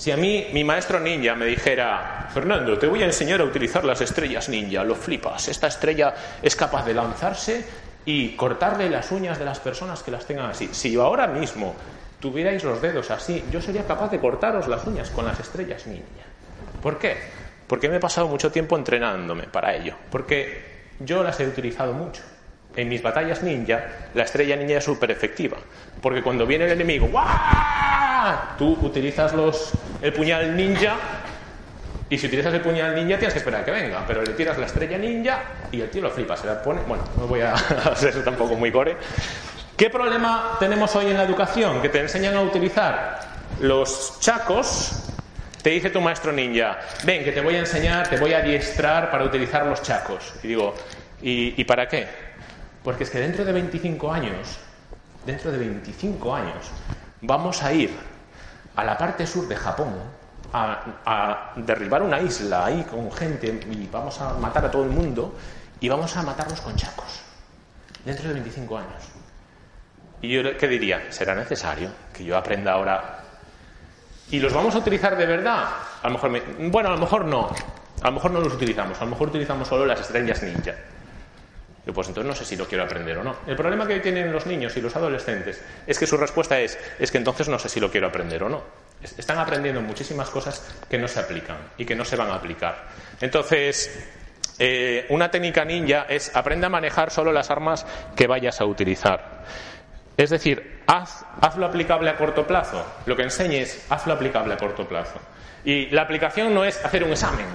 Si 0.00 0.10
a 0.10 0.16
mí 0.16 0.46
mi 0.54 0.64
maestro 0.64 0.98
ninja 0.98 1.34
me 1.34 1.44
dijera, 1.44 2.26
Fernando, 2.32 2.78
te 2.78 2.86
voy 2.86 3.02
a 3.02 3.04
enseñar 3.04 3.42
a 3.42 3.44
utilizar 3.44 3.84
las 3.84 4.00
estrellas 4.00 4.48
ninja, 4.48 4.82
lo 4.82 4.94
flipas, 4.94 5.48
esta 5.48 5.66
estrella 5.66 6.14
es 6.40 6.56
capaz 6.56 6.86
de 6.86 6.94
lanzarse 6.94 7.66
y 8.06 8.30
cortarle 8.30 8.88
las 8.88 9.12
uñas 9.12 9.38
de 9.38 9.44
las 9.44 9.60
personas 9.60 10.02
que 10.02 10.10
las 10.10 10.24
tengan 10.24 10.48
así. 10.48 10.70
Si 10.72 10.96
ahora 10.96 11.26
mismo 11.26 11.74
tuvierais 12.18 12.64
los 12.64 12.80
dedos 12.80 13.10
así, 13.10 13.44
yo 13.52 13.60
sería 13.60 13.86
capaz 13.86 14.10
de 14.10 14.18
cortaros 14.18 14.68
las 14.68 14.86
uñas 14.86 15.10
con 15.10 15.26
las 15.26 15.38
estrellas 15.38 15.86
ninja. 15.86 16.24
¿Por 16.82 16.98
qué? 16.98 17.18
Porque 17.66 17.90
me 17.90 17.96
he 17.96 18.00
pasado 18.00 18.26
mucho 18.26 18.50
tiempo 18.50 18.78
entrenándome 18.78 19.48
para 19.48 19.76
ello, 19.76 19.96
porque 20.10 20.62
yo 21.00 21.22
las 21.22 21.38
he 21.40 21.46
utilizado 21.46 21.92
mucho. 21.92 22.22
En 22.74 22.88
mis 22.88 23.02
batallas 23.02 23.42
ninja, 23.42 23.84
la 24.14 24.22
estrella 24.22 24.56
ninja 24.56 24.78
es 24.78 24.84
súper 24.84 25.10
efectiva. 25.10 25.58
Porque 26.00 26.22
cuando 26.22 26.46
viene 26.46 26.64
el 26.64 26.72
enemigo, 26.72 27.06
¡guau! 27.08 27.99
Tú 28.58 28.78
utilizas 28.82 29.32
los, 29.32 29.72
el 30.02 30.12
puñal 30.12 30.56
ninja 30.56 30.96
y 32.08 32.18
si 32.18 32.26
utilizas 32.26 32.52
el 32.52 32.60
puñal 32.60 32.94
ninja 32.94 33.16
tienes 33.16 33.32
que 33.32 33.38
esperar 33.38 33.62
a 33.62 33.64
que 33.64 33.70
venga, 33.70 34.04
pero 34.06 34.22
le 34.22 34.32
tiras 34.32 34.58
la 34.58 34.66
estrella 34.66 34.98
ninja 34.98 35.42
y 35.70 35.80
el 35.80 35.88
tío 35.90 36.02
lo 36.02 36.10
flipa, 36.10 36.36
se 36.36 36.46
la 36.46 36.60
pone. 36.60 36.80
Bueno, 36.82 37.04
no 37.16 37.26
voy 37.28 37.40
a 37.40 37.52
hacer 37.92 38.24
tampoco 38.24 38.56
muy 38.56 38.72
core. 38.72 38.96
¿Qué 39.76 39.88
problema 39.88 40.56
tenemos 40.58 40.94
hoy 40.96 41.06
en 41.06 41.16
la 41.16 41.22
educación? 41.22 41.80
Que 41.80 41.88
te 41.88 42.00
enseñan 42.00 42.34
a 42.34 42.42
utilizar 42.42 43.20
los 43.60 44.18
chacos. 44.20 45.04
Te 45.62 45.70
dice 45.70 45.90
tu 45.90 46.00
maestro 46.00 46.32
ninja, 46.32 46.78
ven, 47.04 47.22
que 47.22 47.32
te 47.32 47.40
voy 47.40 47.54
a 47.54 47.60
enseñar, 47.60 48.08
te 48.08 48.16
voy 48.16 48.32
a 48.32 48.38
adiestrar 48.38 49.10
para 49.10 49.24
utilizar 49.24 49.66
los 49.66 49.82
chacos. 49.82 50.34
Y 50.42 50.48
digo, 50.48 50.74
¿y, 51.22 51.60
y 51.60 51.64
para 51.64 51.86
qué? 51.86 52.08
Porque 52.82 53.04
es 53.04 53.10
que 53.10 53.20
dentro 53.20 53.44
de 53.44 53.52
25 53.52 54.10
años, 54.10 54.58
dentro 55.24 55.52
de 55.52 55.58
25 55.58 56.34
años, 56.34 56.70
vamos 57.20 57.62
a 57.62 57.72
ir 57.72 58.09
a 58.76 58.84
la 58.84 58.96
parte 58.96 59.26
sur 59.26 59.46
de 59.48 59.56
Japón 59.56 59.94
a, 60.52 61.52
derribar 61.56 62.02
una 62.02 62.20
isla 62.20 62.66
ahí 62.66 62.82
con 62.84 63.10
gente 63.12 63.60
y 63.70 63.86
vamos 63.86 64.20
a 64.20 64.34
matar 64.34 64.64
a 64.64 64.70
todo 64.70 64.84
el 64.84 64.90
mundo 64.90 65.34
y 65.78 65.88
vamos 65.88 66.16
a 66.16 66.22
matarlos 66.22 66.60
con 66.60 66.74
chacos. 66.76 67.22
Dentro 68.04 68.28
de 68.28 68.34
25 68.34 68.78
años. 68.78 69.02
Y 70.22 70.30
yo, 70.30 70.56
¿qué 70.56 70.68
diría? 70.68 71.10
¿Será 71.10 71.34
necesario 71.34 71.90
que 72.12 72.24
yo 72.24 72.36
aprenda 72.36 72.72
ahora? 72.72 73.20
¿Y 74.30 74.38
los 74.38 74.52
vamos 74.52 74.74
a 74.74 74.78
utilizar 74.78 75.16
de 75.16 75.26
verdad? 75.26 75.68
A 76.02 76.08
lo 76.08 76.14
mejor 76.14 76.42
bueno, 76.70 76.88
a 76.88 76.92
lo 76.92 76.98
mejor 76.98 77.24
no. 77.24 77.50
A 78.02 78.06
lo 78.06 78.12
mejor 78.12 78.30
no 78.30 78.40
los 78.40 78.54
utilizamos. 78.54 79.00
A 79.00 79.04
lo 79.04 79.10
mejor 79.10 79.28
utilizamos 79.28 79.68
solo 79.68 79.86
las 79.86 80.00
estrellas 80.00 80.42
ninja 80.42 80.74
pues 81.86 82.08
entonces 82.08 82.28
no 82.28 82.34
sé 82.34 82.44
si 82.44 82.56
lo 82.56 82.66
quiero 82.66 82.84
aprender 82.84 83.18
o 83.18 83.24
no. 83.24 83.36
El 83.46 83.56
problema 83.56 83.86
que 83.86 84.00
tienen 84.00 84.32
los 84.32 84.46
niños 84.46 84.76
y 84.76 84.80
los 84.80 84.94
adolescentes 84.96 85.62
es 85.86 85.98
que 85.98 86.06
su 86.06 86.16
respuesta 86.16 86.60
es, 86.60 86.78
es 86.98 87.10
que 87.10 87.18
entonces 87.18 87.48
no 87.48 87.58
sé 87.58 87.68
si 87.68 87.80
lo 87.80 87.90
quiero 87.90 88.06
aprender 88.06 88.42
o 88.42 88.48
no. 88.48 88.62
Están 89.02 89.38
aprendiendo 89.38 89.80
muchísimas 89.80 90.28
cosas 90.28 90.76
que 90.88 90.98
no 90.98 91.08
se 91.08 91.20
aplican 91.20 91.56
y 91.78 91.86
que 91.86 91.94
no 91.94 92.04
se 92.04 92.16
van 92.16 92.30
a 92.30 92.34
aplicar. 92.34 92.88
Entonces, 93.20 94.08
eh, 94.58 95.06
una 95.08 95.30
técnica 95.30 95.64
ninja 95.64 96.04
es 96.06 96.36
aprende 96.36 96.66
a 96.66 96.68
manejar 96.68 97.10
solo 97.10 97.32
las 97.32 97.50
armas 97.50 97.86
que 98.14 98.26
vayas 98.26 98.60
a 98.60 98.66
utilizar. 98.66 99.42
Es 100.18 100.28
decir, 100.28 100.82
haz, 100.86 101.24
hazlo 101.40 101.64
aplicable 101.64 102.10
a 102.10 102.16
corto 102.16 102.46
plazo. 102.46 102.84
Lo 103.06 103.16
que 103.16 103.22
enseñes, 103.22 103.86
hazlo 103.88 104.12
aplicable 104.12 104.52
a 104.52 104.58
corto 104.58 104.86
plazo. 104.86 105.18
Y 105.64 105.86
la 105.86 106.02
aplicación 106.02 106.52
no 106.52 106.66
es 106.66 106.84
hacer 106.84 107.04
un 107.04 107.12
examen, 107.12 107.46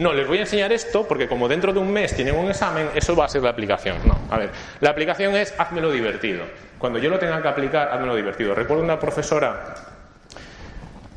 no, 0.00 0.14
les 0.14 0.26
voy 0.26 0.38
a 0.38 0.40
enseñar 0.40 0.72
esto 0.72 1.06
porque 1.06 1.28
como 1.28 1.46
dentro 1.46 1.74
de 1.74 1.78
un 1.78 1.92
mes 1.92 2.16
tienen 2.16 2.34
un 2.34 2.48
examen, 2.48 2.88
eso 2.94 3.14
va 3.14 3.26
a 3.26 3.28
ser 3.28 3.42
la 3.42 3.50
aplicación. 3.50 3.98
No, 4.06 4.16
a 4.30 4.38
ver, 4.38 4.50
la 4.80 4.88
aplicación 4.88 5.36
es 5.36 5.54
házmelo 5.58 5.90
divertido. 5.92 6.44
Cuando 6.78 6.98
yo 6.98 7.10
lo 7.10 7.18
tenga 7.18 7.42
que 7.42 7.48
aplicar, 7.48 7.90
házmelo 7.92 8.16
divertido. 8.16 8.54
Recuerdo 8.54 8.82
una 8.82 8.98
profesora, 8.98 9.74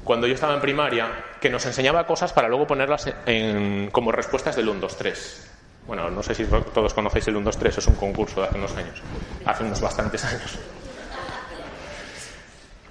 cuando 0.04 0.28
yo 0.28 0.34
estaba 0.34 0.54
en 0.56 0.60
primaria, 0.60 1.08
que 1.39 1.50
nos 1.50 1.65
enseñaba 1.65 2.06
cosas 2.06 2.34
para 2.34 2.50
luego 2.50 2.67
ponerlas 2.67 3.10
como 3.93 4.12
respuestas 4.12 4.58
del 4.58 4.67
1, 4.67 4.82
2, 4.82 4.98
3. 4.98 5.52
Bueno, 5.88 6.10
no 6.10 6.22
sé 6.22 6.36
si 6.36 6.43
todos 6.46 6.93
conocéis 6.93 7.30
el 7.30 7.38
1, 7.38 7.46
2, 7.46 7.58
3, 7.58 7.78
es 7.78 7.88
un 7.88 7.96
concurso 7.96 8.41
de 8.41 8.48
hace 8.48 8.58
unos 8.58 8.76
años, 8.76 9.02
hace 9.46 9.63
unos 9.63 9.80
bastantes 9.80 10.26
años. 10.26 10.60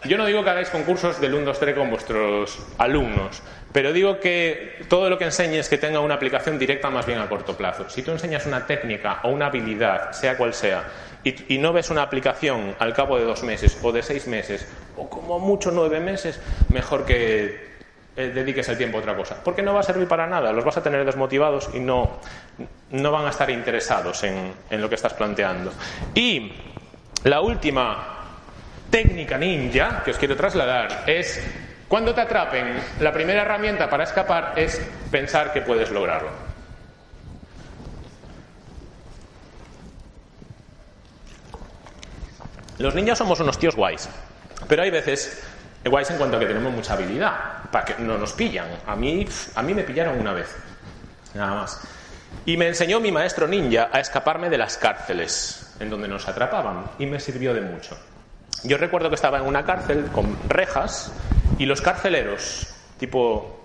Yo 0.04 0.18
no 0.18 0.26
digo 0.26 0.42
que 0.42 0.50
hagáis 0.50 0.68
concursos 0.68 1.20
del 1.20 1.34
1, 1.34 1.44
2, 1.44 1.60
3 1.60 1.76
con 1.76 1.88
vuestros 1.88 2.58
alumnos, 2.76 3.40
pero 3.72 3.92
digo 3.92 4.18
que 4.18 4.84
todo 4.88 5.08
lo 5.08 5.16
que 5.16 5.24
enseñes 5.24 5.68
que 5.68 5.78
tenga 5.78 6.00
una 6.00 6.14
aplicación 6.14 6.58
directa 6.58 6.90
más 6.90 7.06
bien 7.06 7.20
a 7.20 7.28
corto 7.28 7.56
plazo. 7.56 7.88
Si 7.88 8.02
tú 8.02 8.10
enseñas 8.10 8.44
una 8.46 8.66
técnica 8.66 9.20
o 9.22 9.28
una 9.28 9.46
habilidad, 9.46 10.10
sea 10.10 10.36
cual 10.36 10.54
sea, 10.54 10.84
y, 11.22 11.58
no 11.58 11.72
ves 11.72 11.90
una 11.90 12.02
aplicación 12.02 12.74
al 12.80 12.92
cabo 12.94 13.16
de 13.16 13.24
dos 13.24 13.44
meses 13.44 13.78
o 13.80 13.92
de 13.92 14.02
seis 14.02 14.26
meses, 14.26 14.66
o 14.96 15.08
como 15.08 15.38
mucho 15.38 15.70
nueve 15.70 16.00
meses, 16.00 16.40
mejor 16.70 17.04
que 17.04 17.72
eh, 18.16 18.32
dediques 18.34 18.68
el 18.68 18.76
tiempo 18.76 18.96
a 18.96 19.00
otra 19.00 19.16
cosa. 19.16 19.36
Porque 19.44 19.62
no 19.62 19.72
va 19.72 19.80
a 19.80 19.84
servir 19.84 20.08
para 20.08 20.26
nada, 20.26 20.52
los 20.52 20.64
vas 20.64 20.78
a 20.78 20.82
tener 20.82 21.04
desmotivados 21.04 21.70
y 21.74 21.78
no, 21.78 22.18
no 22.90 23.12
van 23.12 23.26
a 23.26 23.30
estar 23.30 23.48
interesados 23.50 24.24
en, 24.24 24.52
en 24.68 24.80
lo 24.80 24.88
que 24.88 24.96
estás 24.96 25.14
planteando. 25.14 25.72
Y 26.12 26.52
la 27.22 27.40
última 27.40 28.21
técnica 28.92 29.38
ninja 29.38 30.02
que 30.04 30.12
os 30.12 30.18
quiero 30.18 30.36
trasladar 30.36 31.04
es 31.08 31.40
cuando 31.88 32.14
te 32.14 32.20
atrapen, 32.20 32.76
la 33.00 33.10
primera 33.10 33.40
herramienta 33.40 33.88
para 33.88 34.04
escapar 34.04 34.52
es 34.56 34.80
pensar 35.10 35.52
que 35.52 35.62
puedes 35.62 35.90
lograrlo. 35.90 36.30
Los 42.78 42.94
ninjas 42.94 43.18
somos 43.18 43.40
unos 43.40 43.58
tíos 43.58 43.76
guays, 43.76 44.08
pero 44.68 44.82
hay 44.82 44.90
veces 44.90 45.42
guays 45.84 46.10
en 46.10 46.18
cuanto 46.18 46.36
a 46.36 46.40
que 46.40 46.46
tenemos 46.46 46.72
mucha 46.72 46.92
habilidad, 46.92 47.70
para 47.70 47.84
que 47.84 47.94
no 48.02 48.18
nos 48.18 48.32
pillan. 48.34 48.66
A 48.86 48.94
mí, 48.94 49.26
a 49.54 49.62
mí 49.62 49.74
me 49.74 49.84
pillaron 49.84 50.18
una 50.18 50.32
vez, 50.32 50.54
nada 51.34 51.54
más. 51.54 51.80
Y 52.44 52.56
me 52.56 52.68
enseñó 52.68 53.00
mi 53.00 53.12
maestro 53.12 53.46
ninja 53.46 53.88
a 53.92 54.00
escaparme 54.00 54.50
de 54.50 54.58
las 54.58 54.76
cárceles 54.76 55.74
en 55.80 55.88
donde 55.88 56.08
nos 56.08 56.28
atrapaban 56.28 56.90
y 56.98 57.06
me 57.06 57.20
sirvió 57.20 57.54
de 57.54 57.60
mucho. 57.60 57.96
Yo 58.64 58.78
recuerdo 58.78 59.08
que 59.08 59.16
estaba 59.16 59.38
en 59.38 59.44
una 59.44 59.64
cárcel 59.64 60.06
con 60.12 60.36
rejas 60.48 61.12
y 61.58 61.66
los 61.66 61.80
carceleros, 61.80 62.68
tipo 62.98 63.60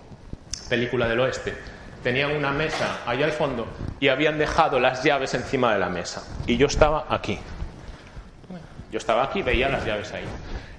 película 0.68 1.08
del 1.08 1.20
oeste, 1.20 1.54
tenían 2.02 2.32
una 2.32 2.50
mesa 2.50 3.00
allá 3.06 3.26
al 3.26 3.32
fondo 3.32 3.66
y 4.00 4.08
habían 4.08 4.38
dejado 4.38 4.80
las 4.80 5.02
llaves 5.02 5.34
encima 5.34 5.72
de 5.72 5.78
la 5.78 5.88
mesa. 5.88 6.22
Y 6.46 6.56
yo 6.56 6.66
estaba 6.66 7.06
aquí. 7.08 7.38
Yo 8.90 8.98
estaba 8.98 9.24
aquí, 9.24 9.42
veía 9.42 9.68
las 9.68 9.84
llaves 9.84 10.12
ahí. 10.12 10.24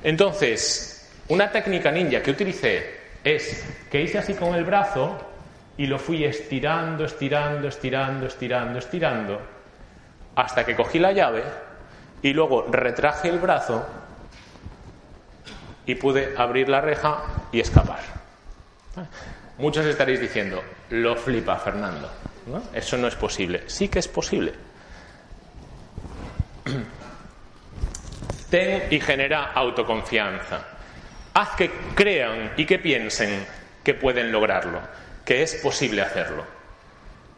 Entonces, 0.04 1.10
una 1.28 1.52
técnica 1.52 1.92
ninja 1.92 2.22
que 2.22 2.32
utilicé 2.32 3.00
es 3.24 3.66
que 3.92 4.02
hice 4.02 4.18
así 4.18 4.34
con 4.34 4.56
el 4.56 4.66
brazo 4.66 5.18
y 5.78 5.86
lo 5.86 6.00
fui 6.00 6.26
estirando, 6.26 7.06
estirando, 7.06 7.68
estirando, 7.68 8.26
estirando, 8.26 8.80
estirando, 8.80 9.42
hasta 10.36 10.66
que 10.66 10.76
cogí 10.76 11.00
la 11.00 11.12
llave 11.12 11.44
y 12.22 12.34
luego 12.34 12.66
retraje 12.70 13.30
el 13.30 13.40
brazo 13.40 13.86
y 15.90 15.96
pude 15.96 16.36
abrir 16.38 16.70
la 16.70 16.82
reja 16.82 17.24
y 17.52 17.60
escapar. 17.60 18.00
Muchos 19.58 19.88
estaréis 19.88 20.22
diciendo, 20.22 20.64
lo 20.92 21.16
flipa 21.16 21.56
Fernando. 21.56 22.12
Eso 22.72 22.96
no 22.96 23.08
es 23.08 23.16
posible. 23.16 23.64
Sí 23.66 23.88
que 23.88 23.98
es 23.98 24.08
posible. 24.08 24.54
Ten 28.52 28.84
y 28.92 29.00
genera 29.00 29.52
autoconfianza. 29.52 30.60
Haz 31.34 31.56
que 31.56 31.72
crean 31.96 32.54
y 32.56 32.68
que 32.68 32.78
piensen 32.78 33.48
que 33.84 33.96
pueden 33.96 34.32
lograrlo, 34.32 34.82
que 35.26 35.42
es 35.42 35.56
posible 35.56 36.04
hacerlo. 36.04 36.46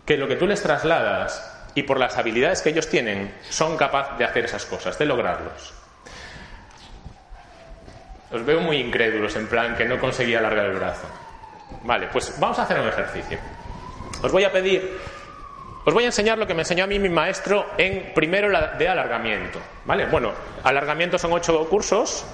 Que 0.05 0.17
lo 0.17 0.27
que 0.27 0.35
tú 0.35 0.45
les 0.45 0.61
trasladas 0.61 1.69
y 1.73 1.83
por 1.83 1.97
las 1.97 2.17
habilidades 2.17 2.61
que 2.61 2.71
ellos 2.71 2.89
tienen 2.89 3.33
son 3.49 3.77
capaces 3.77 4.17
de 4.17 4.25
hacer 4.25 4.43
esas 4.43 4.65
cosas, 4.65 4.99
de 4.99 5.05
lograrlos. 5.05 5.80
Os 8.31 8.45
veo 8.45 8.61
muy 8.61 8.77
incrédulos, 8.77 9.35
en 9.35 9.47
plan 9.47 9.75
que 9.75 9.85
no 9.85 9.99
conseguía 9.99 10.39
alargar 10.39 10.65
el 10.65 10.77
brazo. 10.77 11.07
Vale, 11.83 12.07
pues 12.11 12.39
vamos 12.39 12.57
a 12.59 12.63
hacer 12.63 12.79
un 12.79 12.87
ejercicio. 12.87 13.37
Os 14.21 14.31
voy 14.31 14.43
a 14.43 14.51
pedir, 14.51 14.97
os 15.83 15.93
voy 15.93 16.03
a 16.03 16.07
enseñar 16.07 16.37
lo 16.37 16.47
que 16.47 16.53
me 16.53 16.61
enseñó 16.61 16.83
a 16.83 16.87
mí 16.87 16.99
mi 16.99 17.09
maestro 17.09 17.65
en 17.77 18.13
primero 18.13 18.49
de 18.77 18.87
alargamiento. 18.87 19.59
¿Vale? 19.85 20.05
Bueno, 20.05 20.31
alargamiento 20.63 21.17
son 21.17 21.33
ocho 21.33 21.67
cursos 21.67 22.25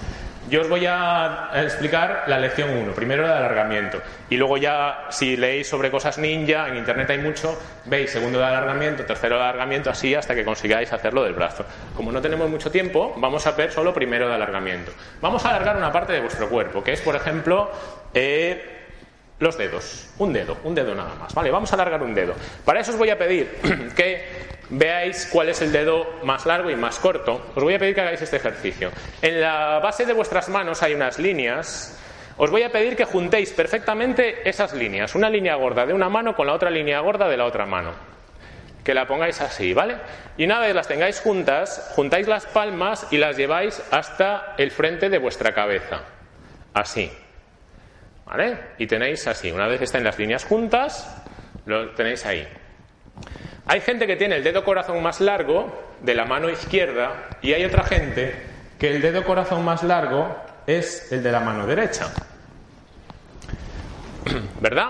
yo 0.50 0.62
os 0.62 0.70
voy 0.70 0.86
a 0.86 1.50
explicar 1.56 2.24
la 2.28 2.40
lección 2.40 2.70
1, 2.70 2.94
primero 2.94 3.26
el 3.26 3.32
alargamiento. 3.32 4.02
Y 4.30 4.38
luego 4.38 4.58
ya, 4.58 5.08
si 5.10 5.36
leéis 5.36 5.68
sobre 5.68 5.92
cosas 5.92 6.18
ninja, 6.18 6.68
en 6.70 6.78
internet 6.78 7.10
hay 7.10 7.18
mucho, 7.20 7.60
veis 7.86 8.12
segundo 8.12 8.40
de 8.40 8.46
alargamiento, 8.46 9.06
tercero 9.06 9.36
de 9.36 9.44
alargamiento, 9.44 9.90
así 9.90 10.16
hasta 10.16 10.36
que 10.36 10.46
consigáis 10.46 10.92
hacerlo 10.94 11.24
del 11.24 11.34
brazo. 11.34 11.66
Como 11.96 12.12
no 12.12 12.22
tenemos 12.22 12.50
mucho 12.50 12.72
tiempo, 12.72 13.14
vamos 13.18 13.46
a 13.46 13.52
ver 13.52 13.72
solo 13.72 13.94
primero 13.94 14.28
de 14.28 14.36
alargamiento. 14.36 14.92
Vamos 15.22 15.44
a 15.46 15.50
alargar 15.50 15.78
una 15.78 15.92
parte 15.92 16.14
de 16.14 16.22
vuestro 16.22 16.50
cuerpo, 16.50 16.84
que 16.84 16.94
es, 16.94 17.02
por 17.02 17.16
ejemplo, 17.16 17.70
eh, 18.14 18.78
los 19.40 19.58
dedos. 19.58 20.10
Un 20.18 20.34
dedo, 20.34 20.58
un 20.64 20.74
dedo 20.74 20.96
nada 20.96 21.14
más. 21.16 21.34
Vale, 21.34 21.52
vamos 21.52 21.72
a 21.72 21.76
alargar 21.76 22.02
un 22.02 22.14
dedo. 22.14 22.34
Para 22.66 22.80
eso 22.80 22.92
os 22.92 22.98
voy 22.98 23.10
a 23.10 23.18
pedir 23.18 23.48
que 23.96 24.47
veáis 24.70 25.28
cuál 25.32 25.50
es 25.50 25.62
el 25.62 25.72
dedo 25.72 26.08
más 26.24 26.46
largo 26.46 26.70
y 26.70 26.76
más 26.76 27.00
corto, 27.00 27.52
os 27.56 27.64
voy 27.64 27.76
a 27.76 27.80
pedir 27.80 27.96
que 27.96 28.02
hagáis 28.02 28.22
este 28.22 28.38
ejercicio. 28.38 28.92
En 29.22 29.42
la 29.42 29.80
base 29.80 30.06
de 30.06 30.14
vuestras 30.14 30.50
manos 30.50 30.84
hay 30.84 30.94
unas 30.94 31.20
líneas. 31.20 31.98
Os 32.38 32.52
voy 32.52 32.64
a 32.64 32.72
pedir 32.72 32.96
que 32.96 33.06
juntéis 33.06 33.52
perfectamente 33.52 34.48
esas 34.48 34.74
líneas, 34.74 35.16
una 35.16 35.30
línea 35.30 35.56
gorda 35.56 35.86
de 35.86 35.94
una 35.94 36.08
mano 36.08 36.36
con 36.36 36.46
la 36.46 36.54
otra 36.54 36.70
línea 36.70 37.00
gorda 37.00 37.28
de 37.28 37.38
la 37.38 37.46
otra 37.46 37.66
mano. 37.66 37.94
Que 38.84 38.94
la 38.94 39.08
pongáis 39.08 39.42
así, 39.42 39.74
¿vale? 39.74 39.98
Y 40.38 40.46
una 40.46 40.60
vez 40.60 40.76
las 40.76 40.88
tengáis 40.88 41.20
juntas, 41.20 41.92
juntáis 41.96 42.28
las 42.28 42.46
palmas 42.46 43.08
y 43.12 43.18
las 43.18 43.36
lleváis 43.36 43.82
hasta 43.92 44.54
el 44.58 44.72
frente 44.72 45.10
de 45.10 45.18
vuestra 45.18 45.54
cabeza. 45.54 46.02
Así. 46.74 47.12
¿Vale? 48.26 48.58
Y 48.78 48.86
tenéis 48.86 49.26
así. 49.28 49.52
Una 49.52 49.68
vez 49.68 49.82
estén 49.82 50.04
las 50.04 50.20
líneas 50.20 50.46
juntas, 50.46 51.24
lo 51.66 51.90
tenéis 51.96 52.26
ahí. 52.26 52.48
Hay 53.68 53.82
gente 53.82 54.08
que 54.08 54.16
tiene 54.16 54.38
el 54.38 54.44
dedo 54.44 54.64
corazón 54.64 55.04
más 55.04 55.20
largo 55.20 55.98
de 56.02 56.16
la 56.16 56.24
mano 56.24 56.50
izquierda 56.50 57.28
y 57.42 57.54
hay 57.54 57.66
otra 57.66 57.84
gente 57.84 58.34
que 58.80 58.96
el 58.96 59.02
dedo 59.02 59.26
corazón 59.26 59.66
más 59.66 59.84
largo 59.84 60.38
es 60.66 61.12
el 61.12 61.22
de 61.22 61.32
la 61.32 61.42
mano 61.42 61.68
derecha. 61.68 62.14
¿Verdad? 64.62 64.88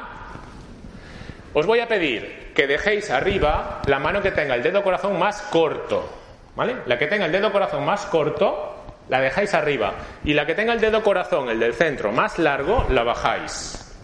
Os 1.54 1.66
voy 1.66 1.80
a 1.80 1.88
pedir 1.88 2.52
que 2.54 2.68
dejéis 2.68 3.10
arriba 3.10 3.82
la 3.88 3.98
mano 3.98 4.22
que 4.22 4.32
tenga 4.32 4.54
el 4.54 4.62
dedo 4.62 4.84
corazón 4.84 5.18
más 5.18 5.42
corto. 5.44 6.14
¿Vale? 6.56 6.78
La 6.86 7.00
que 7.00 7.08
tenga 7.08 7.26
el 7.26 7.32
dedo 7.32 7.52
corazón 7.52 7.84
más 7.84 8.06
corto, 8.06 8.76
la 9.10 9.20
dejáis 9.22 9.56
arriba. 9.56 9.94
Y 10.24 10.34
la 10.34 10.46
que 10.46 10.54
tenga 10.54 10.74
el 10.74 10.82
dedo 10.82 11.02
corazón, 11.02 11.50
el 11.50 11.60
del 11.60 11.74
centro, 11.74 12.12
más 12.12 12.38
largo, 12.38 12.86
la 12.90 13.04
bajáis. 13.04 13.96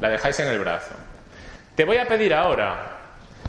La 0.00 0.10
dejáis 0.10 0.40
en 0.40 0.48
el 0.48 0.58
brazo. 0.58 0.94
Te 1.74 1.84
voy 1.84 1.96
a 1.96 2.06
pedir 2.06 2.34
ahora 2.34 2.97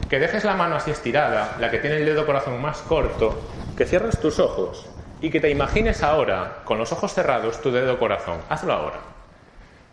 que 0.08 0.20
dejes 0.20 0.44
la 0.44 0.56
mano 0.56 0.76
así 0.76 0.92
estirada, 0.92 1.56
la 1.60 1.70
que 1.70 1.80
tiene 1.80 1.98
el 1.98 2.06
dedo 2.06 2.26
corazón 2.26 2.62
más 2.62 2.80
corto, 2.80 3.42
que 3.78 3.86
cierres 3.86 4.20
tus 4.20 4.40
ojos 4.40 4.88
y 5.22 5.30
que 5.30 5.40
te 5.40 5.50
imagines 5.50 6.04
ahora, 6.04 6.62
con 6.64 6.78
los 6.78 6.92
ojos 6.92 7.14
cerrados, 7.14 7.62
tu 7.62 7.72
dedo 7.72 8.00
corazón. 8.00 8.42
Hazlo 8.50 8.74
ahora. 8.74 9.00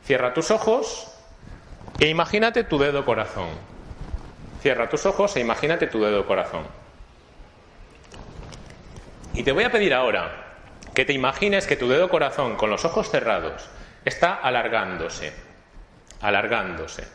Cierra 0.05 0.33
tus 0.33 0.51
ojos 0.51 1.13
e 1.99 2.09
imagínate 2.09 2.65
tu 2.65 2.79
dedo 2.79 3.05
corazón. 3.05 3.49
Cierra 4.63 4.89
tus 4.89 5.05
ojos 5.07 5.37
e 5.37 5.41
imagínate 5.41 5.87
tu 5.87 6.03
dedo 6.03 6.27
corazón. 6.27 6.65
Y 9.35 9.43
te 9.43 9.53
voy 9.53 9.65
a 9.65 9.71
pedir 9.71 9.93
ahora 9.93 10.45
que 10.95 11.05
te 11.05 11.13
imagines 11.13 11.67
que 11.67 11.77
tu 11.77 11.89
dedo 11.89 12.09
corazón, 12.09 12.57
con 12.57 12.71
los 12.71 12.87
ojos 12.87 13.11
cerrados, 13.11 13.69
está 14.05 14.35
alargándose, 14.35 15.33
alargándose, 16.23 17.07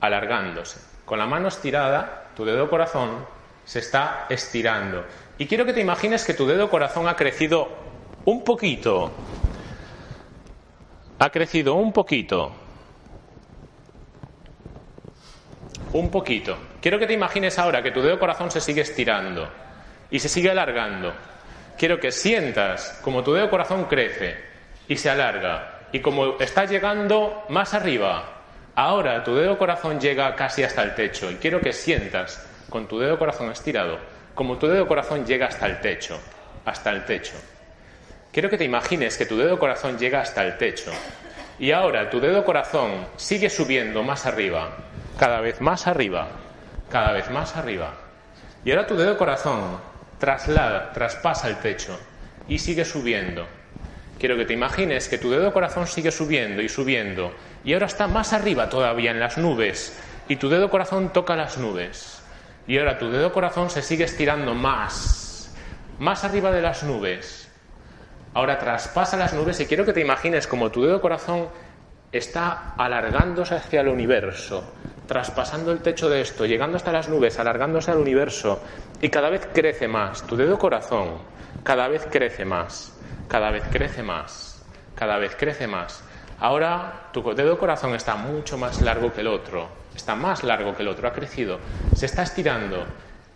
alargándose. 0.00 0.93
Con 1.04 1.18
la 1.18 1.26
mano 1.26 1.48
estirada, 1.48 2.30
tu 2.34 2.44
dedo 2.44 2.68
corazón 2.68 3.26
se 3.64 3.78
está 3.78 4.26
estirando. 4.28 5.04
Y 5.38 5.46
quiero 5.46 5.64
que 5.64 5.72
te 5.72 5.80
imagines 5.80 6.24
que 6.24 6.34
tu 6.34 6.46
dedo 6.46 6.70
corazón 6.70 7.08
ha 7.08 7.16
crecido 7.16 7.68
un 8.24 8.44
poquito. 8.44 9.10
Ha 11.18 11.30
crecido 11.30 11.74
un 11.74 11.92
poquito. 11.92 12.52
Un 15.92 16.10
poquito. 16.10 16.56
Quiero 16.80 16.98
que 16.98 17.06
te 17.06 17.12
imagines 17.12 17.58
ahora 17.58 17.82
que 17.82 17.90
tu 17.90 18.02
dedo 18.02 18.18
corazón 18.18 18.50
se 18.50 18.60
sigue 18.60 18.82
estirando 18.82 19.48
y 20.10 20.18
se 20.18 20.28
sigue 20.28 20.50
alargando. 20.50 21.12
Quiero 21.78 21.98
que 22.00 22.12
sientas 22.12 23.00
como 23.02 23.22
tu 23.22 23.32
dedo 23.32 23.50
corazón 23.50 23.84
crece 23.84 24.36
y 24.88 24.96
se 24.96 25.10
alarga 25.10 25.88
y 25.92 26.00
como 26.00 26.38
está 26.40 26.64
llegando 26.64 27.44
más 27.48 27.74
arriba, 27.74 28.33
Ahora 28.76 29.22
tu 29.22 29.34
dedo 29.34 29.56
corazón 29.56 30.00
llega 30.00 30.34
casi 30.34 30.62
hasta 30.62 30.82
el 30.82 30.94
techo 30.94 31.30
y 31.30 31.36
quiero 31.36 31.60
que 31.60 31.72
sientas 31.72 32.44
con 32.68 32.88
tu 32.88 32.98
dedo 32.98 33.18
corazón 33.18 33.50
estirado 33.50 33.98
como 34.34 34.58
tu 34.58 34.66
dedo 34.66 34.86
corazón 34.88 35.24
llega 35.24 35.46
hasta 35.46 35.66
el 35.66 35.80
techo, 35.80 36.18
hasta 36.64 36.90
el 36.90 37.04
techo. 37.04 37.34
Quiero 38.32 38.50
que 38.50 38.58
te 38.58 38.64
imagines 38.64 39.16
que 39.16 39.26
tu 39.26 39.36
dedo 39.36 39.58
corazón 39.60 39.96
llega 39.96 40.20
hasta 40.20 40.42
el 40.42 40.58
techo 40.58 40.90
y 41.58 41.70
ahora 41.70 42.10
tu 42.10 42.18
dedo 42.18 42.44
corazón 42.44 43.06
sigue 43.16 43.48
subiendo 43.48 44.02
más 44.02 44.26
arriba, 44.26 44.76
cada 45.16 45.40
vez 45.40 45.60
más 45.60 45.86
arriba, 45.86 46.26
cada 46.90 47.12
vez 47.12 47.30
más 47.30 47.56
arriba. 47.56 47.94
Y 48.64 48.72
ahora 48.72 48.88
tu 48.88 48.96
dedo 48.96 49.16
corazón 49.16 49.78
traslada, 50.18 50.92
traspasa 50.92 51.48
el 51.48 51.58
techo 51.58 51.96
y 52.48 52.58
sigue 52.58 52.84
subiendo. 52.84 53.46
Quiero 54.18 54.36
que 54.36 54.44
te 54.44 54.52
imagines 54.52 55.08
que 55.08 55.18
tu 55.18 55.30
dedo 55.30 55.52
corazón 55.52 55.86
sigue 55.86 56.10
subiendo 56.10 56.62
y 56.62 56.68
subiendo 56.68 57.34
y 57.64 57.72
ahora 57.72 57.86
está 57.86 58.06
más 58.06 58.32
arriba 58.32 58.68
todavía 58.68 59.10
en 59.10 59.20
las 59.20 59.38
nubes 59.38 59.98
y 60.28 60.36
tu 60.36 60.48
dedo 60.48 60.70
corazón 60.70 61.12
toca 61.12 61.36
las 61.36 61.58
nubes 61.58 62.22
y 62.66 62.78
ahora 62.78 62.98
tu 62.98 63.10
dedo 63.10 63.32
corazón 63.32 63.70
se 63.70 63.82
sigue 63.82 64.04
estirando 64.04 64.54
más, 64.54 65.54
más 65.98 66.24
arriba 66.24 66.50
de 66.50 66.62
las 66.62 66.82
nubes. 66.82 67.50
Ahora 68.32 68.58
traspasa 68.58 69.16
las 69.16 69.34
nubes 69.34 69.60
y 69.60 69.66
quiero 69.66 69.84
que 69.84 69.92
te 69.92 70.00
imagines 70.00 70.46
como 70.46 70.70
tu 70.70 70.82
dedo 70.82 71.00
corazón 71.00 71.48
está 72.10 72.74
alargándose 72.76 73.54
hacia 73.54 73.82
el 73.82 73.88
universo, 73.88 74.74
traspasando 75.06 75.72
el 75.72 75.82
techo 75.82 76.08
de 76.08 76.20
esto, 76.20 76.46
llegando 76.46 76.76
hasta 76.76 76.92
las 76.92 77.08
nubes, 77.08 77.38
alargándose 77.38 77.90
al 77.90 77.98
universo 77.98 78.62
y 79.00 79.10
cada 79.10 79.28
vez 79.28 79.48
crece 79.52 79.86
más. 79.86 80.26
Tu 80.26 80.36
dedo 80.36 80.58
corazón 80.58 81.18
cada 81.62 81.88
vez 81.88 82.06
crece 82.10 82.44
más, 82.44 82.93
cada 83.28 83.50
vez 83.50 83.64
crece 83.70 84.02
más, 84.02 84.62
cada 84.94 85.18
vez 85.18 85.36
crece 85.36 85.66
más. 85.66 86.02
Ahora 86.40 87.08
tu 87.12 87.22
dedo 87.34 87.58
corazón 87.58 87.94
está 87.94 88.16
mucho 88.16 88.58
más 88.58 88.80
largo 88.82 89.12
que 89.12 89.20
el 89.20 89.28
otro, 89.28 89.68
está 89.94 90.14
más 90.14 90.42
largo 90.42 90.74
que 90.74 90.82
el 90.82 90.88
otro, 90.88 91.08
ha 91.08 91.12
crecido, 91.12 91.58
se 91.94 92.06
está 92.06 92.22
estirando 92.22 92.84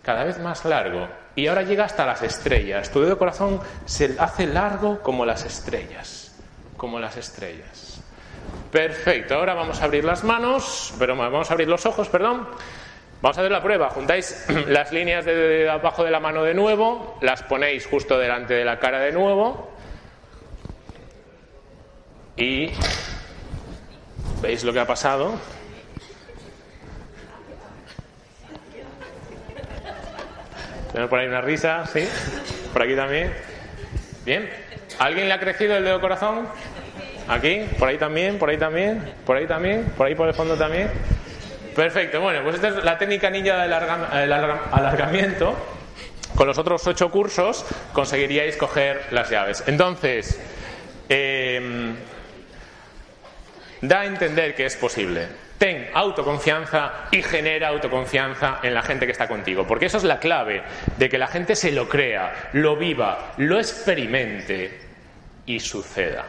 cada 0.03 0.23
vez 0.23 0.39
más 0.39 0.65
largo 0.65 1.07
y 1.35 1.47
ahora 1.47 1.63
llega 1.63 1.85
hasta 1.85 2.05
las 2.05 2.21
estrellas. 2.21 2.91
Tu 2.91 3.01
dedo 3.01 3.17
corazón 3.17 3.59
se 3.85 4.15
hace 4.19 4.47
largo 4.47 5.01
como 5.01 5.25
las 5.25 5.45
estrellas, 5.45 6.35
como 6.77 6.99
las 6.99 7.17
estrellas. 7.17 8.01
Perfecto, 8.71 9.35
ahora 9.35 9.53
vamos 9.53 9.81
a 9.81 9.85
abrir 9.85 10.03
las 10.03 10.23
manos, 10.23 10.93
pero 10.99 11.15
vamos 11.15 11.49
a 11.49 11.53
abrir 11.53 11.67
los 11.67 11.85
ojos, 11.85 12.07
perdón. 12.09 12.47
Vamos 13.21 13.37
a 13.37 13.41
hacer 13.41 13.51
la 13.51 13.61
prueba. 13.61 13.89
Juntáis 13.89 14.45
las 14.67 14.91
líneas 14.91 15.25
de 15.25 15.69
abajo 15.69 16.03
de 16.03 16.11
la 16.11 16.19
mano 16.19 16.43
de 16.43 16.53
nuevo, 16.53 17.17
las 17.21 17.43
ponéis 17.43 17.87
justo 17.87 18.17
delante 18.17 18.53
de 18.53 18.65
la 18.65 18.79
cara 18.79 18.99
de 18.99 19.11
nuevo 19.11 19.78
y 22.39 22.71
veis 24.41 24.63
lo 24.63 24.71
que 24.71 24.79
ha 24.79 24.87
pasado. 24.87 25.37
Tenemos 30.91 31.09
por 31.09 31.19
ahí 31.19 31.27
una 31.27 31.41
risa, 31.41 31.85
¿sí? 31.85 32.07
Por 32.71 32.81
aquí 32.81 32.95
también. 32.95 33.31
Bien. 34.25 34.49
¿Alguien 34.97 35.27
le 35.27 35.33
ha 35.33 35.39
crecido 35.39 35.75
el 35.75 35.83
dedo 35.83 36.01
corazón? 36.01 36.47
Aquí, 37.27 37.65
por 37.77 37.89
ahí 37.89 37.97
también, 37.97 38.39
por 38.39 38.49
ahí 38.49 38.57
también, 38.57 39.13
por 39.25 39.37
ahí 39.37 39.45
también, 39.45 39.85
por 39.95 40.07
ahí 40.07 40.15
por 40.15 40.27
el 40.27 40.33
fondo 40.33 40.55
también. 40.55 40.89
Perfecto, 41.75 42.19
bueno, 42.21 42.41
pues 42.43 42.55
esta 42.55 42.69
es 42.69 42.83
la 42.83 42.97
técnica 42.97 43.29
ninja 43.29 43.61
del 43.61 43.73
alargamiento. 43.73 45.55
Con 46.35 46.47
los 46.47 46.57
otros 46.57 46.85
ocho 46.87 47.11
cursos 47.11 47.65
conseguiríais 47.93 48.57
coger 48.57 49.07
las 49.11 49.29
llaves. 49.29 49.63
Entonces, 49.67 50.39
em, 51.07 51.95
da 53.81 54.01
a 54.01 54.05
entender 54.05 54.55
que 54.55 54.65
es 54.65 54.75
posible. 54.75 55.27
Ten 55.57 55.89
autoconfianza 55.93 57.07
y 57.11 57.21
genera 57.21 57.67
autoconfianza 57.67 58.59
en 58.63 58.73
la 58.73 58.81
gente 58.81 59.05
que 59.05 59.11
está 59.11 59.27
contigo, 59.27 59.67
porque 59.67 59.87
eso 59.87 59.97
es 59.97 60.05
la 60.05 60.19
clave 60.19 60.63
de 60.97 61.09
que 61.09 61.17
la 61.17 61.27
gente 61.27 61.55
se 61.55 61.71
lo 61.71 61.89
crea, 61.89 62.49
lo 62.53 62.77
viva, 62.77 63.33
lo 63.37 63.59
experimente 63.59 64.79
y 65.45 65.59
suceda. 65.59 66.25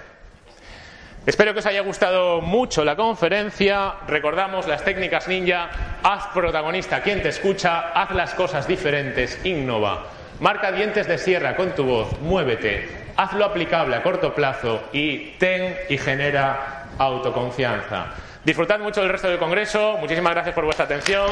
Espero 1.27 1.53
que 1.53 1.61
os 1.61 1.67
haya 1.67 1.83
gustado 1.83 2.41
mucho 2.41 2.83
la 2.83 2.97
conferencia. 2.97 3.95
Recordamos 4.09 4.67
las 4.67 4.83
técnicas 4.83 5.29
ninja. 5.29 5.69
Haz 6.03 6.29
protagonista 6.29 7.03
quien 7.03 7.23
te 7.23 7.29
escucha, 7.29 7.93
haz 7.93 8.11
las 8.13 8.35
cosas 8.35 8.67
diferentes, 8.67 9.39
innova. 9.45 10.07
Marca 10.41 10.73
dientes 10.73 11.07
de 11.07 11.19
sierra 11.19 11.55
con 11.55 11.75
tu 11.75 11.85
voz, 11.85 12.19
muévete, 12.23 12.89
hazlo 13.17 13.45
aplicable 13.45 13.95
a 13.95 14.03
corto 14.03 14.35
plazo 14.35 14.83
y 14.91 15.33
ten 15.33 15.77
y 15.91 15.99
genera 15.99 16.80
autoconfianza. 17.01 18.07
Disfrutad 18.45 18.79
mucho 18.79 19.01
del 19.01 19.11
resto 19.11 19.29
del 19.29 19.39
Congreso. 19.39 19.97
Muchísimas 19.99 20.33
gracias 20.33 20.55
por 20.55 20.65
vuestra 20.65 20.85
atención. 20.85 21.31